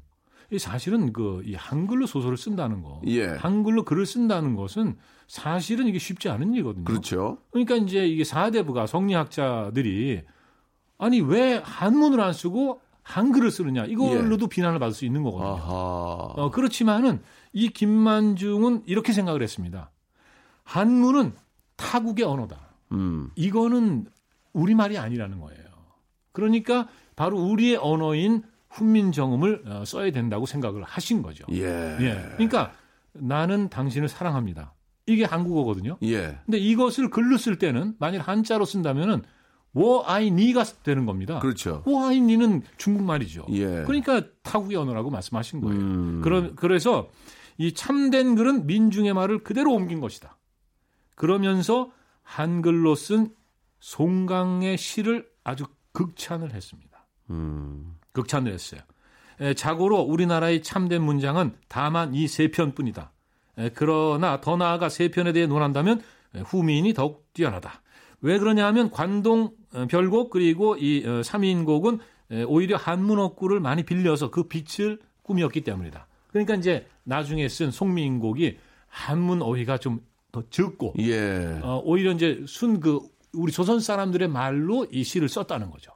이 0.51 0.59
사실은 0.59 1.13
그 1.13 1.43
이 1.45 1.55
한글로 1.55 2.07
소설을 2.07 2.37
쓴다는 2.37 2.83
거, 2.83 3.01
예. 3.07 3.27
한글로 3.27 3.85
글을 3.85 4.07
쓴다는 4.07 4.55
것은 4.57 4.97
사실은 5.27 5.87
이게 5.87 5.99
쉽지 5.99 6.29
않은 6.29 6.53
일이거든요. 6.55 6.85
그렇죠. 6.85 7.39
그러니까 7.51 7.77
이제 7.77 8.07
이게 8.07 8.25
사대부가 8.25 8.87
성리학자들이 8.87 10.23
아니 10.99 11.21
왜 11.21 11.61
한문을 11.65 12.21
안 12.21 12.33
쓰고 12.33 12.81
한글을 13.03 13.51
쓰느냐 13.51 13.85
이걸로도 13.87 14.47
비난을 14.49 14.79
받을 14.79 14.95
수 14.95 15.05
있는 15.05 15.23
거거든요. 15.23 15.51
예. 15.57 15.61
아하. 15.61 15.73
어, 15.73 16.51
그렇지만은 16.51 17.21
이 17.53 17.69
김만중은 17.69 18.85
이렇게 18.87 19.13
생각을 19.13 19.43
했습니다. 19.43 19.91
한문은 20.65 21.35
타국의 21.77 22.25
언어다. 22.25 22.69
음. 22.93 23.31
이거는 23.35 24.07
우리 24.53 24.75
말이 24.75 24.97
아니라는 24.99 25.41
거예요. 25.41 25.63
그러니까 26.33 26.89
바로 27.17 27.39
우리의 27.39 27.77
언어인 27.77 28.43
훈민정음을 28.75 29.63
어, 29.67 29.85
써야 29.85 30.11
된다고 30.11 30.47
생각을 30.47 30.83
하신 30.83 31.23
거죠. 31.23 31.45
예. 31.53 31.97
예. 32.01 32.23
그러니까 32.35 32.73
나는 33.13 33.69
당신을 33.69 34.09
사랑합니다. 34.09 34.75
이게 35.07 35.25
한국어거든요. 35.25 35.97
예. 36.03 36.39
근데 36.45 36.59
이것을 36.59 37.11
글로 37.11 37.37
쓸 37.37 37.59
때는 37.59 37.95
만일 37.99 38.21
한자로 38.21 38.65
쓴다면은 38.65 39.23
워아이니가 39.75 40.65
되는 40.83 41.05
겁니다. 41.05 41.41
그렇죠. 41.41 41.83
워아이니는 41.87 42.63
중국말이죠. 42.77 43.47
예. 43.51 43.83
그러니까 43.85 44.23
타국의 44.43 44.77
언어라고 44.77 45.11
말씀하신 45.11 45.61
거예요. 45.61 45.81
음. 45.81 46.21
그러, 46.23 46.55
그래서 46.55 47.09
이 47.59 47.73
참된 47.75 48.35
글은 48.35 48.67
민중의 48.67 49.15
말을 49.15 49.45
그대로 49.45 49.73
옮긴 49.73 50.01
것이다. 50.01 50.37
그러면서 51.15 51.91
한글로 52.23 52.95
쓴 52.95 53.31
송강의 53.81 54.79
시를 54.79 55.29
아주 55.45 55.67
극찬을 55.93 56.53
했습니다. 56.53 57.07
음. 57.31 57.97
극찬을 58.15 58.51
했어요. 58.53 58.81
에, 59.41 59.53
자고로 59.53 60.01
우리나라의 60.01 60.63
참된 60.63 61.03
문장은 61.03 61.53
다만 61.69 62.15
이 62.15 62.27
세 62.27 62.51
편뿐이다. 62.51 63.13
에, 63.59 63.71
그러나 63.75 64.41
더 64.41 64.57
나아가 64.57 64.89
세 64.89 65.09
편에 65.09 65.33
대해 65.33 65.47
논한다면 65.47 66.01
에, 66.35 66.41
후미인이 66.41 66.95
더욱 66.95 67.27
뛰어나다. 67.35 67.83
왜 68.23 68.39
그러냐 68.39 68.67
하면 68.69 68.91
관동 68.91 69.51
어, 69.75 69.87
별곡 69.91 70.31
그리고 70.31 70.77
이 70.77 71.05
어, 71.07 71.23
삼인곡은 71.23 71.99
에, 72.31 72.43
오히려 72.45 72.79
한문어구를 72.79 73.61
많이 73.61 73.83
빌려서 73.85 74.31
그 74.31 74.45
빛을 74.45 74.99
꾸몄기 75.23 75.61
때문이다. 75.63 76.07
그러니까 76.29 76.55
이제 76.55 76.87
나중에 77.03 77.49
쓴 77.49 77.71
송민곡이 77.71 78.57
한문 78.89 79.43
어휘가 79.43 79.77
좀 79.79 80.01
더 80.35 80.43
적고 80.51 80.95
예. 80.99 81.61
어, 81.63 81.81
오히려 81.85 82.11
이제 82.11 82.43
순 82.49 82.81
그 82.81 82.99
우리 83.33 83.53
조선 83.53 83.79
사람들의 83.79 84.27
말로 84.29 84.85
이 84.91 85.05
시를 85.05 85.29
썼다는 85.29 85.71
거죠. 85.71 85.93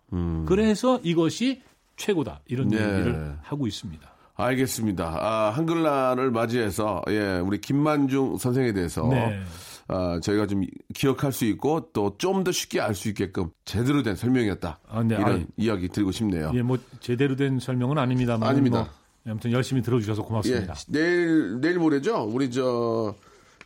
그래서 0.46 1.00
이것이 1.02 1.60
최고다 1.98 2.40
이런 2.46 2.68
네. 2.68 2.76
얘기를 2.76 3.36
하고 3.42 3.66
있습니다. 3.66 4.08
알겠습니다. 4.36 5.04
아, 5.20 5.50
한글날을 5.50 6.30
맞이해서 6.30 7.02
예, 7.08 7.40
우리 7.40 7.60
김만중 7.60 8.38
선생에 8.38 8.72
대해서 8.72 9.06
네. 9.08 9.40
아, 9.88 10.20
저희가 10.22 10.46
좀 10.46 10.62
기억할 10.94 11.32
수 11.32 11.44
있고 11.46 11.90
또 11.92 12.14
좀 12.18 12.44
더 12.44 12.52
쉽게 12.52 12.80
알 12.80 12.94
수 12.94 13.08
있게끔 13.08 13.50
제대로 13.64 14.02
된 14.02 14.14
설명이었다. 14.14 14.78
아, 14.88 15.02
네. 15.02 15.16
이런 15.16 15.24
아니, 15.32 15.46
이야기 15.56 15.88
드리고 15.88 16.12
싶네요. 16.12 16.52
예, 16.54 16.62
뭐 16.62 16.78
제대로 17.00 17.34
된 17.36 17.58
설명은 17.58 17.98
아닙니다만 17.98 18.48
아닙니다. 18.48 18.88
뭐, 19.24 19.32
아무튼 19.32 19.50
열심히 19.50 19.82
들어주셔서 19.82 20.22
예, 20.22 20.26
고맙습니다. 20.26 20.74
내일 20.88 21.60
내일 21.60 21.78
모레죠. 21.78 22.22
우리 22.32 22.50
저 22.50 23.14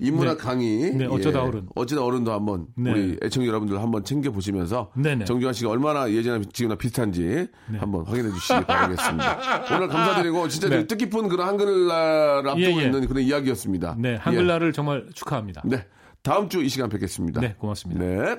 인문학 0.03 0.39
네. 0.39 0.43
강의. 0.45 0.95
네, 0.95 1.07
어쩌다 1.07 1.41
예, 1.41 1.43
어른. 1.45 1.67
어쩌다 1.75 2.05
어른도 2.05 2.33
한번 2.33 2.67
네. 2.77 2.91
우리 2.91 3.17
애청 3.23 3.47
여러분들 3.47 3.81
한번 3.81 4.05
챙겨 4.05 4.31
보시면서 4.31 4.91
네네. 4.97 5.25
정규환 5.25 5.55
씨가 5.55 5.71
얼마나 5.71 6.11
예전에 6.11 6.45
지금이나 6.53 6.77
비슷한지 6.77 7.47
한번 7.79 8.05
확인해 8.07 8.31
주시기 8.31 8.65
바라겠습니다. 8.67 9.65
오늘 9.77 9.89
감사드리고 9.89 10.49
진짜 10.49 10.69
네. 10.69 10.87
뜻깊은 10.87 11.29
그런 11.29 11.49
한글날을 11.49 12.49
앞두고 12.49 12.61
예, 12.61 12.77
예. 12.77 12.85
있는 12.85 13.07
그런 13.07 13.23
이야기였습니다. 13.23 13.97
네, 13.99 14.17
한글날을 14.17 14.73
정말 14.73 15.07
축하합니다. 15.15 15.63
예. 15.67 15.77
네. 15.77 15.87
다음 16.23 16.49
주 16.49 16.63
이 16.63 16.69
시간 16.69 16.89
뵙겠습니다. 16.89 17.41
네, 17.41 17.55
고맙습니다. 17.59 18.05
네. 18.05 18.37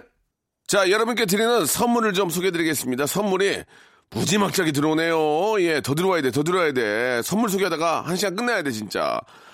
자, 0.67 0.89
여러분께 0.89 1.25
드리는 1.25 1.65
선물을 1.65 2.13
좀 2.13 2.29
소개해 2.29 2.51
드리겠습니다. 2.51 3.05
선물이 3.05 3.63
무지막지하게 4.11 4.71
들어오네요. 4.71 5.59
예, 5.61 5.81
더 5.81 5.93
들어와야 5.95 6.21
돼, 6.21 6.31
더 6.31 6.43
들어와야 6.43 6.71
돼. 6.71 7.21
선물 7.23 7.49
소개하다가 7.49 8.01
한 8.03 8.15
시간 8.15 8.35
끝나야 8.35 8.61
돼, 8.63 8.71
진짜. 8.71 9.19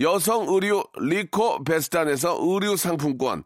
여성 0.00 0.46
의류 0.48 0.84
리코 0.98 1.64
베스탄에서 1.64 2.38
의류 2.40 2.76
상품권, 2.76 3.44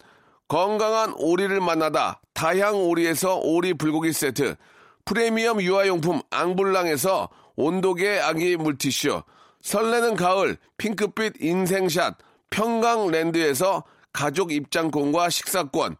건강한 0.49 1.15
오리를 1.17 1.61
만나다 1.61 2.21
다향 2.35 2.75
오리에서 2.75 3.37
오리 3.37 3.75
불고기 3.75 4.13
세트, 4.13 4.57
프리미엄 5.05 5.63
유아용품 5.63 6.23
앙블랑에서 6.31 7.29
온도계 7.55 8.19
아기 8.19 8.57
물티슈, 8.57 9.23
설레는 9.61 10.17
가을 10.17 10.57
핑크빛 10.77 11.35
인생샷 11.41 12.17
평강랜드에서 12.51 13.85
가족 14.13 14.51
입장권과 14.51 15.31
식사권, 15.31 15.97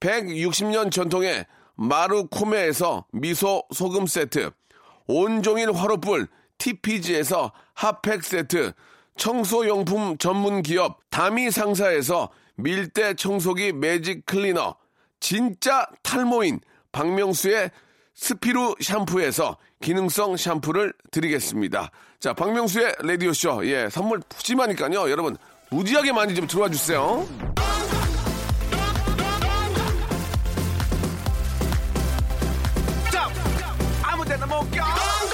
160년 0.00 0.90
전통의 0.90 1.46
마루코메에서 1.76 3.06
미소 3.12 3.62
소금 3.72 4.06
세트, 4.06 4.50
온종일 5.06 5.72
화로불 5.72 6.28
TPG에서 6.58 7.52
핫팩 7.74 8.24
세트, 8.24 8.72
청소용품 9.16 10.18
전문 10.18 10.62
기업 10.62 11.00
다미 11.10 11.50
상사에서 11.50 12.30
밀대 12.56 13.14
청소기 13.14 13.72
매직 13.72 14.24
클리너, 14.26 14.76
진짜 15.20 15.86
탈모인 16.02 16.60
박명수의 16.92 17.70
스피루 18.14 18.76
샴푸에서 18.80 19.56
기능성 19.82 20.36
샴푸를 20.36 20.94
드리겠습니다. 21.10 21.90
자, 22.18 22.32
박명수의 22.32 22.96
라디오쇼. 23.00 23.66
예, 23.66 23.90
선물 23.90 24.20
푸짐하니까요. 24.28 25.10
여러분, 25.10 25.36
무지하게 25.70 26.12
많이 26.12 26.34
좀 26.34 26.46
들어와 26.46 26.70
주세요. 26.70 27.26
아무 34.02 34.24
데나 34.24 34.46
못 34.46 34.70
가. 34.70 35.25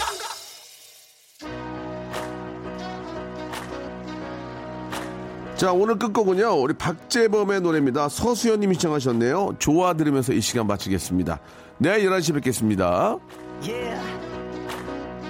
자, 5.63 5.73
오늘 5.73 5.97
끝곡은요. 5.97 6.61
우리 6.61 6.75
박재범의 6.75 7.61
노래입니다. 7.61 8.09
서수연님이 8.09 8.75
시청하셨네요. 8.75 9.55
좋아 9.61 9.93
들으면서 9.93 10.33
이 10.33 10.41
시간 10.41 10.67
마치겠습니다. 10.67 11.39
내일 11.79 12.11
11시 12.11 12.35
뵙겠습니다. 12.35 13.17
Yeah, 13.63 14.03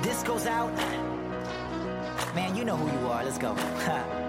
this 0.00 0.24
goes 0.24 0.48
out. 0.48 0.72
Man, 2.34 2.56
you 2.56 2.64
know 2.64 2.78
who 2.78 2.88
you 2.98 3.12
are. 3.12 3.22
Let's 3.22 3.36
go. 3.38 3.54